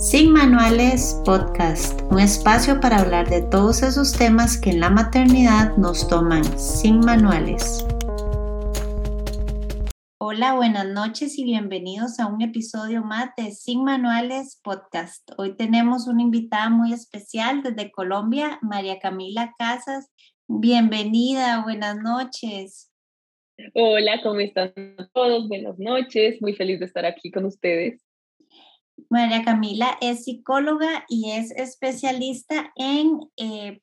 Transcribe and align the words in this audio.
Sin 0.00 0.32
Manuales 0.32 1.20
Podcast, 1.26 2.00
un 2.10 2.20
espacio 2.20 2.80
para 2.80 3.00
hablar 3.00 3.28
de 3.28 3.42
todos 3.42 3.82
esos 3.82 4.16
temas 4.16 4.58
que 4.58 4.70
en 4.70 4.80
la 4.80 4.88
maternidad 4.88 5.76
nos 5.76 6.08
toman 6.08 6.42
sin 6.58 7.00
manuales. 7.00 7.86
Hola, 10.16 10.54
buenas 10.54 10.86
noches 10.86 11.38
y 11.38 11.44
bienvenidos 11.44 12.18
a 12.18 12.28
un 12.28 12.40
episodio 12.40 13.02
más 13.04 13.32
de 13.36 13.50
Sin 13.50 13.84
Manuales 13.84 14.58
Podcast. 14.64 15.32
Hoy 15.36 15.54
tenemos 15.54 16.08
una 16.08 16.22
invitada 16.22 16.70
muy 16.70 16.94
especial 16.94 17.62
desde 17.62 17.90
Colombia, 17.90 18.58
María 18.62 18.98
Camila 19.00 19.52
Casas. 19.58 20.10
Bienvenida, 20.48 21.62
buenas 21.62 21.98
noches. 21.98 22.90
Hola, 23.74 24.22
¿cómo 24.22 24.40
están 24.40 24.72
todos? 25.12 25.46
Buenas 25.46 25.78
noches, 25.78 26.40
muy 26.40 26.54
feliz 26.54 26.80
de 26.80 26.86
estar 26.86 27.04
aquí 27.04 27.30
con 27.30 27.44
ustedes. 27.44 28.00
María 29.08 29.44
Camila 29.44 29.96
es 30.00 30.24
psicóloga 30.24 31.04
y 31.08 31.30
es 31.30 31.50
especialista 31.52 32.72
en 32.76 33.20
eh, 33.36 33.80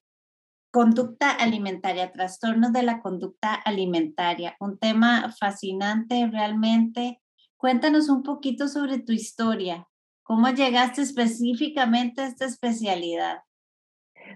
conducta 0.71 1.31
alimentaria, 1.31 2.11
trastornos 2.11 2.73
de 2.73 2.83
la 2.83 3.01
conducta 3.01 3.53
alimentaria. 3.53 4.55
Un 4.59 4.77
tema 4.77 5.33
fascinante 5.39 6.27
realmente. 6.27 7.19
Cuéntanos 7.57 8.09
un 8.09 8.23
poquito 8.23 8.67
sobre 8.67 8.99
tu 8.99 9.13
historia. 9.13 9.87
¿Cómo 10.23 10.49
llegaste 10.49 11.01
específicamente 11.01 12.21
a 12.21 12.27
esta 12.27 12.45
especialidad? 12.45 13.39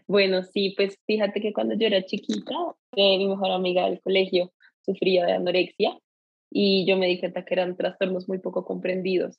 Bueno, 0.07 0.41
sí, 0.43 0.73
pues 0.75 0.97
fíjate 1.05 1.41
que 1.41 1.53
cuando 1.53 1.75
yo 1.75 1.87
era 1.87 2.05
chiquita, 2.05 2.55
eh, 2.93 3.17
mi 3.17 3.27
mejor 3.27 3.51
amiga 3.51 3.85
del 3.85 4.01
colegio 4.01 4.53
sufría 4.85 5.25
de 5.25 5.33
anorexia 5.33 5.99
y 6.49 6.85
yo 6.85 6.97
me 6.97 7.07
di 7.07 7.19
cuenta 7.19 7.45
que 7.45 7.53
eran 7.53 7.75
trastornos 7.75 8.27
muy 8.27 8.39
poco 8.39 8.65
comprendidos. 8.65 9.37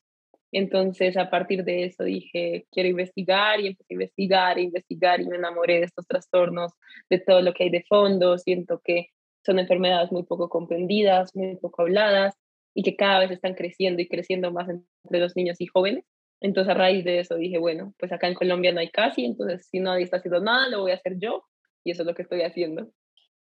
Entonces, 0.52 1.16
a 1.16 1.30
partir 1.30 1.65
de 1.65 1.84
eso 1.84 2.05
dije, 2.05 2.66
quiero 2.70 2.91
investigar 2.91 3.59
y 3.61 3.69
empecé 3.69 3.95
a 3.95 3.95
investigar, 3.95 4.59
investigar 4.59 5.20
y 5.20 5.27
me 5.27 5.37
enamoré 5.37 5.78
de 5.78 5.86
estos 5.86 6.06
trastornos, 6.06 6.72
de 7.09 7.19
todo 7.19 7.41
lo 7.41 7.55
que 7.55 7.64
hay 7.64 7.70
de 7.70 7.84
fondo. 7.89 8.36
Siento 8.39 8.81
que 8.84 9.09
son 9.44 9.59
enfermedades 9.59 10.12
muy 10.12 10.25
poco 10.25 10.48
comprendidas, 10.48 11.34
muy 11.34 11.56
poco 11.56 11.83
habladas 11.83 12.34
y 12.75 12.83
que 12.83 12.97
cada 12.97 13.20
vez 13.20 13.31
están 13.31 13.55
creciendo 13.55 14.03
y 14.03 14.09
creciendo 14.09 14.53
más 14.53 14.69
entre 14.69 15.20
los 15.20 15.34
niños 15.36 15.61
y 15.61 15.67
jóvenes. 15.67 16.05
Entonces, 16.41 16.70
a 16.70 16.75
raíz 16.75 17.05
de 17.05 17.20
eso 17.20 17.37
dije, 17.37 17.59
bueno, 17.59 17.94
pues 17.98 18.12
acá 18.12 18.28
en 18.28 18.34
Colombia 18.34 18.72
no 18.72 18.81
hay 18.81 18.91
casi, 18.91 19.25
entonces 19.25 19.66
si 19.70 19.81
nadie 19.81 20.05
está 20.05 20.19
haciendo 20.19 20.41
nada, 20.41 20.69
lo 20.69 20.83
voy 20.83 20.91
a 20.91 20.97
hacer 20.97 21.19
yo 21.19 21.44
y 21.84 21.92
eso 21.92 22.03
es 22.03 22.06
lo 22.06 22.14
que 22.14 22.22
estoy 22.22 22.42
haciendo. 22.42 22.91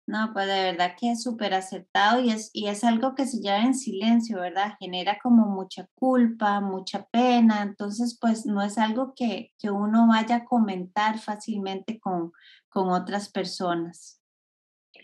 No, 0.10 0.32
pues 0.34 0.48
de 0.48 0.64
verdad 0.64 0.96
que 1.00 1.12
es 1.12 1.22
súper 1.22 1.54
aceptado 1.54 2.20
y 2.20 2.32
es, 2.32 2.50
y 2.52 2.68
es 2.68 2.84
algo 2.84 3.14
que 3.14 3.28
se 3.28 3.42
lleva 3.42 3.60
en 3.60 3.76
silencio, 3.76 4.40
¿verdad? 4.40 4.74
Genera 4.80 5.20
como 5.22 5.46
mucha 5.46 5.88
culpa, 5.94 6.62
mucha 6.62 7.06
pena, 7.12 7.62
entonces 7.62 8.18
pues 8.20 8.48
no 8.48 8.64
es 8.64 8.80
algo 8.80 9.14
que, 9.16 9.52
que 9.60 9.70
uno 9.70 10.08
vaya 10.08 10.38
a 10.38 10.46
comentar 10.46 11.20
fácilmente 11.20 12.00
con, 12.00 12.32
con 12.70 12.90
otras 12.90 13.32
personas. 13.32 14.20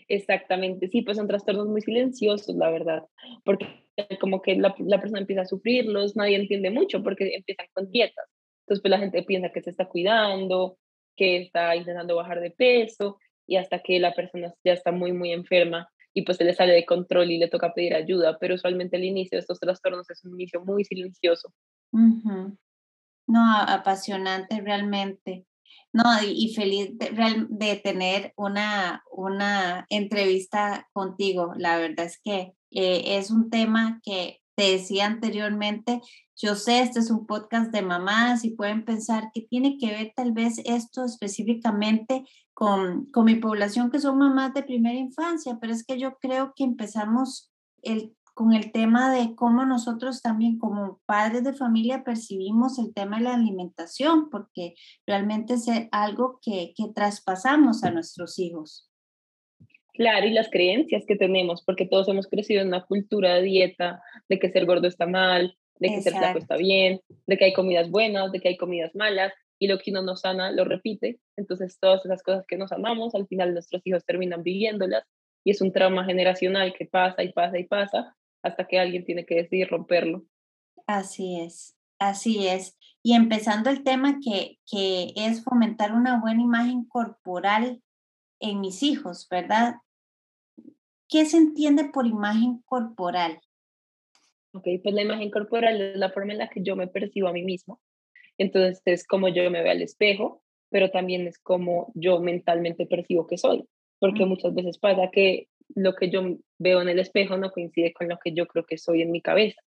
Exactamente, 0.08 0.88
sí, 0.88 1.02
pues 1.02 1.18
son 1.18 1.28
trastornos 1.28 1.68
muy 1.68 1.82
silenciosos, 1.82 2.56
la 2.56 2.68
verdad, 2.70 3.04
porque 3.44 3.86
como 4.20 4.42
que 4.42 4.56
la, 4.56 4.74
la 4.80 4.98
persona 5.00 5.20
empieza 5.20 5.42
a 5.42 5.46
sufrirlos, 5.46 6.16
nadie 6.16 6.34
entiende 6.34 6.70
mucho 6.72 7.04
porque 7.04 7.32
empiezan 7.32 7.66
con 7.72 7.88
dietas, 7.92 8.26
entonces 8.64 8.82
pues 8.82 8.90
la 8.90 8.98
gente 8.98 9.22
piensa 9.22 9.50
que 9.50 9.62
se 9.62 9.70
está 9.70 9.86
cuidando, 9.86 10.78
que 11.16 11.42
está 11.42 11.76
intentando 11.76 12.16
bajar 12.16 12.40
de 12.40 12.50
peso, 12.50 13.18
y 13.46 13.56
hasta 13.56 13.80
que 13.80 13.98
la 13.98 14.14
persona 14.14 14.54
ya 14.64 14.72
está 14.72 14.92
muy, 14.92 15.12
muy 15.12 15.32
enferma 15.32 15.88
y 16.14 16.22
pues 16.22 16.38
se 16.38 16.44
le 16.44 16.54
sale 16.54 16.72
de 16.72 16.86
control 16.86 17.30
y 17.30 17.38
le 17.38 17.48
toca 17.48 17.74
pedir 17.74 17.94
ayuda, 17.94 18.38
pero 18.40 18.54
usualmente 18.54 18.96
el 18.96 19.04
inicio 19.04 19.36
de 19.36 19.40
estos 19.40 19.60
trastornos 19.60 20.08
es 20.08 20.24
un 20.24 20.32
inicio 20.32 20.64
muy 20.64 20.84
silencioso. 20.84 21.52
No, 23.26 23.60
apasionante 23.60 24.60
realmente. 24.60 25.44
No, 25.92 26.04
y, 26.22 26.54
feliz 26.54 26.96
de, 26.98 27.46
de, 27.48 27.76
tener 27.76 28.32
una, 28.36 29.02
una 29.10 29.86
entrevista 29.88 30.88
contigo. 30.92 31.52
La 31.56 31.78
verdad 31.78 32.06
es 32.06 32.18
que 32.22 32.52
eh, 32.70 33.18
es 33.18 33.30
un 33.30 33.50
tema 33.50 34.00
que 34.02 34.40
te 34.56 34.72
decía 34.72 35.06
anteriormente, 35.06 36.00
yo 36.34 36.54
sé, 36.54 36.80
este 36.80 37.00
es 37.00 37.10
un 37.10 37.26
podcast 37.26 37.70
de 37.72 37.82
mamás 37.82 38.44
y 38.44 38.50
pueden 38.50 38.84
pensar 38.84 39.30
que 39.32 39.42
tiene 39.42 39.78
que 39.78 39.90
ver 39.90 40.12
tal 40.16 40.32
vez 40.32 40.60
esto 40.64 41.04
específicamente 41.04 42.24
con, 42.54 43.06
con 43.12 43.26
mi 43.26 43.36
población 43.36 43.90
que 43.90 44.00
son 44.00 44.18
mamás 44.18 44.54
de 44.54 44.62
primera 44.62 44.98
infancia, 44.98 45.58
pero 45.60 45.72
es 45.72 45.84
que 45.84 45.98
yo 45.98 46.16
creo 46.18 46.54
que 46.56 46.64
empezamos 46.64 47.52
el, 47.82 48.16
con 48.34 48.54
el 48.54 48.72
tema 48.72 49.10
de 49.10 49.34
cómo 49.34 49.64
nosotros 49.64 50.22
también 50.22 50.58
como 50.58 51.00
padres 51.06 51.44
de 51.44 51.54
familia 51.54 52.02
percibimos 52.02 52.78
el 52.78 52.92
tema 52.92 53.18
de 53.18 53.24
la 53.24 53.34
alimentación, 53.34 54.30
porque 54.30 54.74
realmente 55.06 55.54
es 55.54 55.66
algo 55.92 56.38
que, 56.42 56.72
que 56.76 56.88
traspasamos 56.94 57.84
a 57.84 57.90
nuestros 57.90 58.38
hijos. 58.38 58.85
Claro, 59.96 60.26
y 60.26 60.30
las 60.30 60.50
creencias 60.50 61.04
que 61.06 61.16
tenemos, 61.16 61.62
porque 61.64 61.86
todos 61.86 62.08
hemos 62.08 62.26
crecido 62.26 62.60
en 62.60 62.68
una 62.68 62.84
cultura 62.84 63.34
de 63.36 63.42
dieta, 63.42 64.02
de 64.28 64.38
que 64.38 64.50
ser 64.50 64.66
gordo 64.66 64.86
está 64.86 65.06
mal, 65.06 65.56
de 65.78 65.88
que 65.88 66.02
ser 66.02 66.12
flaco 66.12 66.38
está 66.38 66.56
bien, 66.56 67.00
de 67.26 67.38
que 67.38 67.46
hay 67.46 67.52
comidas 67.54 67.90
buenas, 67.90 68.30
de 68.30 68.40
que 68.40 68.48
hay 68.48 68.56
comidas 68.58 68.94
malas, 68.94 69.32
y 69.58 69.68
lo 69.68 69.78
que 69.78 69.90
uno 69.90 70.02
no 70.02 70.16
sana 70.16 70.52
lo 70.52 70.64
repite. 70.64 71.18
Entonces, 71.36 71.78
todas 71.80 72.04
esas 72.04 72.22
cosas 72.22 72.44
que 72.46 72.58
nos 72.58 72.72
amamos, 72.72 73.14
al 73.14 73.26
final 73.26 73.54
nuestros 73.54 73.80
hijos 73.86 74.04
terminan 74.04 74.42
viviéndolas, 74.42 75.04
y 75.44 75.52
es 75.52 75.62
un 75.62 75.72
trauma 75.72 76.04
generacional 76.04 76.74
que 76.76 76.84
pasa 76.84 77.22
y 77.22 77.32
pasa 77.32 77.58
y 77.58 77.64
pasa 77.64 78.16
hasta 78.42 78.66
que 78.66 78.78
alguien 78.78 79.04
tiene 79.04 79.24
que 79.24 79.36
decidir 79.36 79.68
romperlo. 79.68 80.24
Así 80.86 81.40
es, 81.40 81.74
así 81.98 82.48
es. 82.48 82.76
Y 83.02 83.14
empezando 83.14 83.70
el 83.70 83.82
tema 83.82 84.18
que, 84.22 84.58
que 84.70 85.12
es 85.16 85.42
fomentar 85.42 85.92
una 85.92 86.20
buena 86.20 86.42
imagen 86.42 86.84
corporal 86.84 87.80
en 88.40 88.60
mis 88.60 88.82
hijos, 88.82 89.26
¿verdad? 89.30 89.76
¿Qué 91.08 91.24
se 91.24 91.36
entiende 91.36 91.90
por 91.92 92.06
imagen 92.06 92.62
corporal? 92.64 93.38
Ok, 94.52 94.64
pues 94.82 94.94
la 94.94 95.02
imagen 95.02 95.30
corporal 95.30 95.80
es 95.80 95.96
la 95.96 96.10
forma 96.10 96.32
en 96.32 96.38
la 96.38 96.48
que 96.48 96.62
yo 96.62 96.76
me 96.76 96.88
percibo 96.88 97.28
a 97.28 97.32
mí 97.32 97.42
mismo. 97.42 97.80
Entonces 98.38 98.82
es 98.84 99.06
como 99.06 99.28
yo 99.28 99.48
me 99.50 99.62
veo 99.62 99.72
al 99.72 99.82
espejo, 99.82 100.42
pero 100.70 100.90
también 100.90 101.26
es 101.26 101.38
como 101.38 101.92
yo 101.94 102.20
mentalmente 102.20 102.86
percibo 102.86 103.26
que 103.26 103.38
soy. 103.38 103.64
Porque 103.98 104.26
muchas 104.26 104.54
veces 104.54 104.78
pasa 104.78 105.10
que 105.12 105.48
lo 105.74 105.94
que 105.94 106.10
yo 106.10 106.22
veo 106.58 106.82
en 106.82 106.88
el 106.88 106.98
espejo 106.98 107.36
no 107.36 107.50
coincide 107.50 107.92
con 107.92 108.08
lo 108.08 108.18
que 108.18 108.32
yo 108.32 108.46
creo 108.46 108.64
que 108.64 108.78
soy 108.78 109.02
en 109.02 109.10
mi 109.10 109.22
cabeza. 109.22 109.60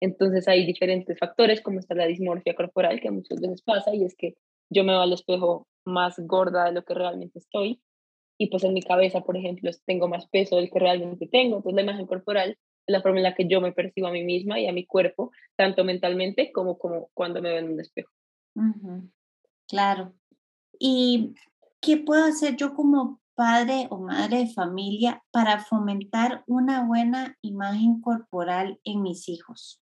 Entonces 0.00 0.46
hay 0.48 0.66
diferentes 0.66 1.18
factores, 1.18 1.60
como 1.60 1.78
está 1.78 1.94
la 1.94 2.06
dismorfia 2.06 2.54
corporal, 2.54 3.00
que 3.00 3.10
muchas 3.10 3.40
veces 3.40 3.62
pasa, 3.62 3.94
y 3.94 4.04
es 4.04 4.14
que 4.16 4.34
yo 4.70 4.84
me 4.84 4.92
veo 4.92 5.02
al 5.02 5.12
espejo 5.12 5.66
más 5.84 6.18
gorda 6.18 6.64
de 6.66 6.72
lo 6.72 6.84
que 6.84 6.94
realmente 6.94 7.38
estoy, 7.38 7.80
y 8.38 8.48
pues 8.48 8.64
en 8.64 8.74
mi 8.74 8.82
cabeza, 8.82 9.22
por 9.22 9.36
ejemplo, 9.36 9.70
tengo 9.86 10.08
más 10.08 10.26
peso 10.28 10.56
del 10.56 10.70
que 10.70 10.78
realmente 10.78 11.26
tengo. 11.26 11.56
Entonces 11.56 11.76
la 11.76 11.82
imagen 11.82 12.06
corporal 12.06 12.50
es 12.50 12.92
la 12.92 13.00
forma 13.00 13.18
en 13.18 13.24
la 13.24 13.34
que 13.34 13.48
yo 13.48 13.60
me 13.60 13.72
percibo 13.72 14.08
a 14.08 14.12
mí 14.12 14.22
misma 14.22 14.60
y 14.60 14.66
a 14.66 14.72
mi 14.72 14.86
cuerpo, 14.86 15.32
tanto 15.56 15.84
mentalmente 15.84 16.52
como, 16.52 16.78
como 16.78 17.08
cuando 17.14 17.40
me 17.40 17.50
veo 17.50 17.58
en 17.58 17.72
un 17.72 17.80
espejo. 17.80 18.10
Claro. 19.68 20.14
¿Y 20.78 21.34
qué 21.80 21.96
puedo 21.96 22.24
hacer 22.24 22.56
yo 22.56 22.74
como 22.74 23.20
padre 23.34 23.86
o 23.90 23.98
madre 23.98 24.38
de 24.38 24.46
familia 24.48 25.22
para 25.30 25.60
fomentar 25.60 26.42
una 26.46 26.86
buena 26.86 27.36
imagen 27.42 28.00
corporal 28.00 28.78
en 28.84 29.02
mis 29.02 29.28
hijos? 29.28 29.80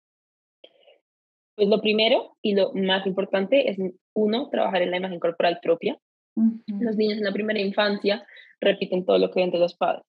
Pues 1.54 1.68
lo 1.68 1.80
primero 1.80 2.36
y 2.40 2.54
lo 2.54 2.72
más 2.74 3.06
importante 3.06 3.70
es, 3.70 3.78
uno, 4.14 4.48
trabajar 4.48 4.82
en 4.82 4.90
la 4.90 4.98
imagen 4.98 5.18
corporal 5.18 5.58
propia. 5.62 5.98
Los 6.66 6.96
niños 6.96 7.18
en 7.18 7.24
la 7.24 7.32
primera 7.32 7.60
infancia 7.60 8.26
repiten 8.60 9.04
todo 9.04 9.18
lo 9.18 9.30
que 9.30 9.40
ven 9.40 9.50
de 9.50 9.58
los 9.58 9.74
padres 9.74 10.04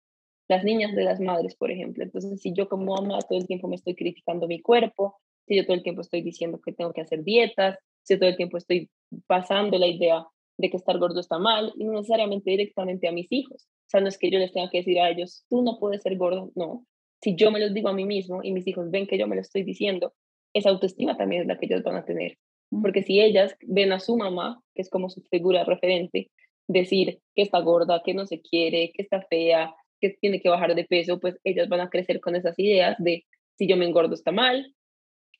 las 0.49 0.63
niñas 0.63 0.93
de 0.95 1.03
las 1.03 1.19
madres, 1.21 1.55
por 1.55 1.71
ejemplo. 1.71 2.03
Entonces, 2.03 2.41
si 2.41 2.51
yo 2.53 2.67
como 2.67 2.95
mamá 2.95 3.19
todo 3.21 3.37
el 3.37 3.45
tiempo 3.45 3.67
me 3.67 3.75
estoy 3.75 3.95
criticando 3.95 4.47
mi 4.47 4.59
cuerpo, 4.59 5.15
si 5.47 5.55
yo 5.55 5.63
todo 5.63 5.75
el 5.75 5.83
tiempo 5.83 6.01
estoy 6.01 6.21
diciendo 6.21 6.59
que 6.59 6.73
tengo 6.73 6.91
que 6.91 7.01
hacer 7.01 7.23
dietas, 7.23 7.77
si 8.03 8.17
todo 8.17 8.29
el 8.29 8.35
tiempo 8.35 8.57
estoy 8.57 8.89
pasando 9.27 9.77
la 9.77 9.87
idea 9.87 10.25
de 10.57 10.69
que 10.69 10.77
estar 10.77 10.97
gordo 10.97 11.19
está 11.19 11.37
mal, 11.37 11.71
y 11.77 11.85
no 11.85 11.93
necesariamente 11.93 12.49
directamente 12.49 13.07
a 13.07 13.11
mis 13.11 13.31
hijos. 13.31 13.67
O 13.69 13.89
sea, 13.89 14.01
no 14.01 14.07
es 14.07 14.17
que 14.17 14.31
yo 14.31 14.39
les 14.39 14.51
tenga 14.51 14.69
que 14.71 14.79
decir 14.79 14.99
a 14.99 15.09
ellos, 15.09 15.45
tú 15.49 15.61
no 15.61 15.77
puedes 15.79 16.01
ser 16.01 16.17
gordo, 16.17 16.51
no. 16.55 16.85
Si 17.21 17.35
yo 17.35 17.51
me 17.51 17.59
lo 17.59 17.69
digo 17.69 17.89
a 17.89 17.93
mí 17.93 18.05
mismo 18.05 18.41
y 18.43 18.51
mis 18.51 18.65
hijos 18.67 18.89
ven 18.89 19.05
que 19.05 19.19
yo 19.19 19.27
me 19.27 19.35
lo 19.35 19.41
estoy 19.41 19.63
diciendo, 19.63 20.13
esa 20.53 20.69
autoestima 20.69 21.15
también 21.15 21.43
es 21.43 21.47
la 21.47 21.59
que 21.59 21.67
ellos 21.67 21.83
van 21.83 21.97
a 21.97 22.05
tener. 22.05 22.37
Porque 22.69 23.03
si 23.03 23.19
ellas 23.19 23.55
ven 23.61 23.91
a 23.91 23.99
su 23.99 24.15
mamá, 24.15 24.61
que 24.75 24.81
es 24.81 24.89
como 24.89 25.09
su 25.09 25.21
figura 25.23 25.63
referente, 25.63 26.29
decir 26.67 27.19
que 27.35 27.41
está 27.41 27.59
gorda, 27.59 28.01
que 28.05 28.13
no 28.13 28.25
se 28.25 28.41
quiere, 28.41 28.91
que 28.93 29.01
está 29.01 29.21
fea, 29.23 29.73
que 29.99 30.11
tiene 30.21 30.39
que 30.39 30.49
bajar 30.49 30.75
de 30.75 30.85
peso, 30.85 31.19
pues 31.19 31.37
ellas 31.43 31.67
van 31.67 31.81
a 31.81 31.89
crecer 31.89 32.21
con 32.21 32.35
esas 32.35 32.57
ideas 32.57 32.95
de 32.99 33.25
si 33.57 33.67
yo 33.67 33.75
me 33.75 33.85
engordo 33.85 34.13
está 34.13 34.31
mal, 34.31 34.73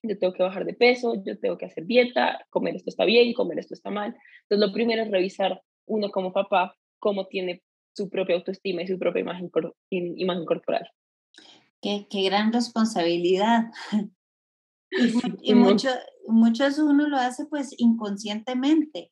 yo 0.04 0.18
tengo 0.18 0.34
que 0.34 0.44
bajar 0.44 0.66
de 0.66 0.74
peso, 0.74 1.22
yo 1.26 1.40
tengo 1.40 1.58
que 1.58 1.66
hacer 1.66 1.86
dieta, 1.86 2.46
comer 2.50 2.76
esto 2.76 2.90
está 2.90 3.06
bien, 3.06 3.34
comer 3.34 3.60
esto 3.60 3.74
está 3.74 3.90
mal. 3.90 4.16
Entonces 4.44 4.68
lo 4.68 4.74
primero 4.74 5.04
es 5.04 5.12
revisar 5.12 5.62
uno 5.86 6.10
como 6.10 6.34
papá 6.34 6.76
cómo 7.00 7.28
tiene 7.28 7.64
su 7.96 8.10
propia 8.10 8.36
autoestima 8.36 8.81
y 8.81 8.88
su 8.88 8.98
propia 8.98 9.22
imagen, 9.22 9.52
imagen 9.90 10.46
corporal. 10.46 10.90
Qué, 11.81 12.08
qué 12.10 12.24
gran 12.24 12.52
responsabilidad. 12.52 13.66
Y, 15.41 15.53
mucho, 15.56 15.89
muchos 16.27 16.80
uno 16.80 17.07
lo 17.07 17.18
hace 17.18 17.45
pues 17.45 17.74
inconscientemente. 17.77 19.12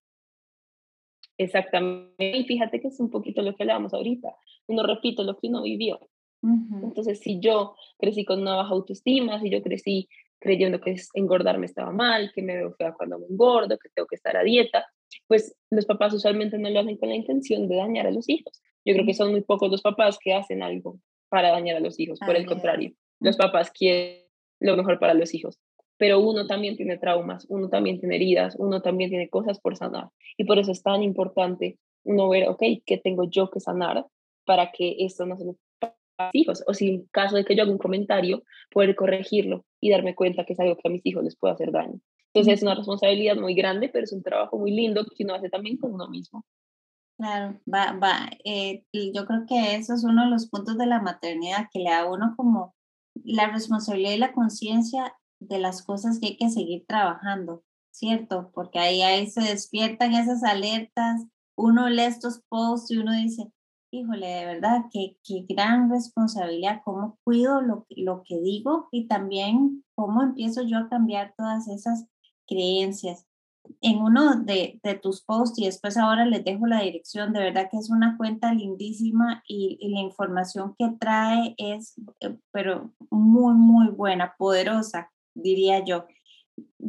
Exactamente. 1.38 2.38
Y 2.38 2.46
fíjate 2.46 2.82
que 2.82 2.88
es 2.88 3.00
un 3.00 3.10
poquito 3.10 3.42
lo 3.42 3.56
que 3.56 3.64
hablábamos 3.64 3.94
ahorita. 3.94 4.36
Uno 4.68 4.84
repite 4.84 5.24
lo 5.24 5.38
que 5.38 5.48
uno 5.48 5.62
vivió. 5.62 6.00
Entonces, 6.84 7.20
si 7.20 7.40
yo 7.40 7.76
crecí 7.98 8.24
con 8.24 8.42
una 8.42 8.56
baja 8.56 8.70
autoestima, 8.70 9.40
si 9.42 9.50
yo 9.50 9.62
crecí 9.62 10.08
creyendo 10.40 10.80
que 10.80 10.96
engordarme 11.16 11.66
estaba 11.66 11.92
mal, 11.92 12.32
que 12.34 12.42
me 12.42 12.56
veo 12.56 12.74
fea 12.74 12.94
cuando 12.94 13.20
me 13.20 13.26
engordo, 13.26 13.78
que 13.78 13.90
tengo 13.90 14.08
que 14.08 14.16
estar 14.16 14.38
a 14.38 14.44
dieta, 14.44 14.86
pues 15.28 15.58
los 15.72 15.86
papás 15.86 16.14
usualmente 16.14 16.58
no 16.58 16.70
lo 16.70 16.80
hacen 16.80 16.98
con 16.98 17.10
la 17.10 17.16
intención 17.16 17.68
de 17.68 17.76
dañar 17.76 18.08
a 18.08 18.12
los 18.12 18.30
hijos. 18.30 18.62
Yo 18.86 18.94
creo 18.94 19.06
que 19.06 19.14
son 19.14 19.32
muy 19.32 19.42
pocos 19.42 19.70
los 19.72 19.82
papás 19.82 20.18
que 20.22 20.34
hacen 20.34 20.62
algo 20.62 21.00
para 21.30 21.50
dañar 21.50 21.78
a 21.78 21.80
los 21.80 22.00
hijos, 22.00 22.20
por 22.20 22.36
el 22.36 22.46
contrario, 22.46 22.94
los 23.20 23.36
papás 23.36 23.72
quieren 23.72 24.24
lo 24.60 24.78
mejor 24.78 25.00
para 25.00 25.14
los 25.14 25.34
hijos, 25.34 25.60
pero 25.98 26.20
uno 26.20 26.48
también 26.48 26.78
tiene 26.78 26.98
traumas, 26.98 27.46
uno 27.50 27.70
también 27.70 28.00
tiene 28.00 28.16
heridas, 28.16 28.56
uno 28.58 28.82
también 28.82 29.10
tiene 29.10 29.30
cosas 29.30 29.60
por 29.60 29.76
sanar 29.76 30.10
y 30.38 30.46
por 30.46 30.60
eso 30.60 30.72
es 30.72 30.82
tan 30.84 31.04
importante 31.04 31.80
uno 32.04 32.30
ver, 32.30 32.48
ok, 32.48 32.64
¿qué 32.86 32.98
tengo 32.98 33.30
yo 33.30 33.50
que 33.50 33.60
sanar 33.60 34.06
para 34.46 34.72
que 34.72 34.96
esto 35.00 35.26
no 35.26 35.38
se 35.38 35.46
me 35.46 35.54
hijos, 36.34 36.64
o 36.68 36.74
si 36.74 36.90
en 36.90 37.06
caso 37.12 37.36
de 37.36 37.46
que 37.46 37.56
yo 37.56 37.64
haga 37.64 37.72
un 37.72 37.78
comentario, 37.78 38.44
poder 38.72 38.96
corregirlo 38.96 39.66
y 39.80 39.92
darme 39.92 40.16
cuenta 40.16 40.46
que 40.46 40.54
es 40.54 40.60
algo 40.60 40.76
que 40.76 40.88
a 40.88 40.92
mis 40.92 41.06
hijos 41.06 41.24
les 41.24 41.36
puede 41.36 41.54
hacer 41.54 41.72
daño. 41.72 42.00
Entonces 42.34 42.56
es 42.56 42.64
una 42.64 42.76
responsabilidad 42.76 43.36
muy 43.36 43.56
grande, 43.56 43.90
pero 43.90 44.04
es 44.04 44.14
un 44.14 44.24
trabajo 44.24 44.58
muy 44.58 44.72
lindo 44.72 45.06
que 45.06 45.24
uno 45.24 45.36
hace 45.36 45.50
también 45.50 45.78
con 45.78 45.94
uno 45.94 46.08
mismo. 46.10 46.46
Claro, 47.18 47.60
va, 47.72 47.94
va. 47.94 48.30
Eh, 48.44 48.84
yo 48.94 49.26
creo 49.26 49.46
que 49.48 49.76
eso 49.76 49.96
es 49.96 50.04
uno 50.04 50.26
de 50.26 50.30
los 50.30 50.48
puntos 50.50 50.78
de 50.78 50.86
la 50.86 51.02
maternidad, 51.02 51.68
que 51.72 51.80
le 51.80 51.90
da 51.90 52.02
a 52.02 52.12
uno 52.12 52.34
como 52.36 52.76
la 53.24 53.52
responsabilidad 53.52 54.12
y 54.12 54.18
la 54.18 54.34
conciencia 54.34 55.16
de 55.40 55.60
las 55.60 55.84
cosas 55.84 56.20
que 56.20 56.28
hay 56.28 56.38
que 56.38 56.50
seguir 56.50 56.86
trabajando, 56.88 57.64
¿cierto? 57.92 58.52
Porque 58.54 58.80
ahí, 58.80 59.02
ahí 59.02 59.30
se 59.30 59.42
despiertan 59.42 60.14
esas 60.14 60.44
alertas, 60.44 61.26
uno 61.58 61.90
lee 61.90 62.04
estos 62.04 62.42
posts 62.50 62.92
y 62.92 62.98
uno 62.98 63.12
dice, 63.14 63.52
híjole, 63.92 64.28
de 64.28 64.46
verdad, 64.46 64.86
qué, 64.92 65.18
qué 65.24 65.46
gran 65.48 65.90
responsabilidad, 65.90 66.82
cómo 66.84 67.18
cuido 67.24 67.62
lo, 67.62 67.86
lo 67.90 68.24
que 68.24 68.40
digo 68.40 68.88
y 68.92 69.08
también 69.08 69.84
cómo 69.96 70.22
empiezo 70.22 70.62
yo 70.64 70.78
a 70.78 70.90
cambiar 70.90 71.34
todas 71.38 71.68
esas 71.68 72.06
creencias. 72.48 73.26
En 73.82 73.98
uno 73.98 74.44
de, 74.44 74.80
de, 74.82 74.96
tus 74.96 75.26
posts 75.26 75.60
y 75.60 75.66
después 75.66 75.98
ahora 75.98 76.26
les 76.26 76.46
dejo 76.46 76.68
la 76.68 76.82
dirección, 76.82 77.34
de 77.34 77.40
verdad 77.40 77.68
que 77.70 77.78
es 77.78 77.90
una 77.90 78.16
cuenta 78.16 78.54
lindísima 78.54 79.44
y, 79.46 79.78
y 79.82 79.90
la 79.90 80.00
información 80.00 80.74
que 80.80 80.90
trae 80.98 81.54
es, 81.58 81.96
eh, 82.22 82.38
pero 82.54 82.94
muy, 83.10 83.56
muy 83.56 83.90
buena, 83.90 84.36
poderosa, 84.38 85.12
diría 85.42 85.84
yo. 85.84 86.06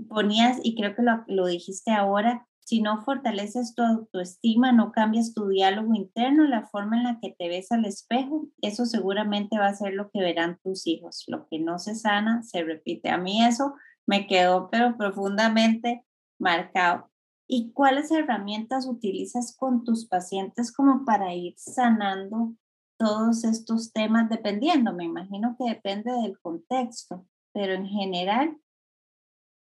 Ponías, 0.08 0.58
y 0.62 0.74
creo 0.74 0.94
que 0.94 1.02
lo, 1.02 1.24
lo 1.26 1.46
dijiste 1.46 1.90
ahora, 1.92 2.48
si 2.68 2.82
no 2.82 3.02
fortaleces 3.02 3.74
tu 3.74 3.82
autoestima, 3.82 4.72
no 4.72 4.92
cambias 4.92 5.32
tu 5.32 5.48
diálogo 5.48 5.94
interno, 5.94 6.44
la 6.44 6.66
forma 6.66 6.98
en 6.98 7.04
la 7.04 7.18
que 7.18 7.34
te 7.38 7.48
ves 7.48 7.72
al 7.72 7.86
espejo, 7.86 8.46
eso 8.60 8.84
seguramente 8.84 9.58
va 9.58 9.68
a 9.68 9.74
ser 9.74 9.94
lo 9.94 10.10
que 10.10 10.20
verán 10.20 10.58
tus 10.62 10.86
hijos. 10.86 11.24
Lo 11.28 11.46
que 11.48 11.58
no 11.58 11.78
se 11.78 11.94
sana, 11.94 12.42
se 12.42 12.62
repite. 12.62 13.08
A 13.08 13.16
mí 13.16 13.42
eso 13.42 13.74
me 14.06 14.26
quedó 14.26 14.68
pero 14.70 14.98
profundamente 14.98 16.04
marcado. 16.38 17.10
¿Y 17.46 17.72
cuáles 17.72 18.10
herramientas 18.10 18.86
utilizas 18.86 19.56
con 19.56 19.82
tus 19.82 20.06
pacientes 20.06 20.70
como 20.70 21.06
para 21.06 21.34
ir 21.34 21.54
sanando 21.56 22.54
todos 22.98 23.44
estos 23.44 23.94
temas 23.94 24.28
dependiendo? 24.28 24.92
Me 24.92 25.06
imagino 25.06 25.56
que 25.58 25.70
depende 25.70 26.12
del 26.12 26.38
contexto, 26.38 27.24
pero 27.52 27.74
en 27.74 27.86
general, 27.86 28.56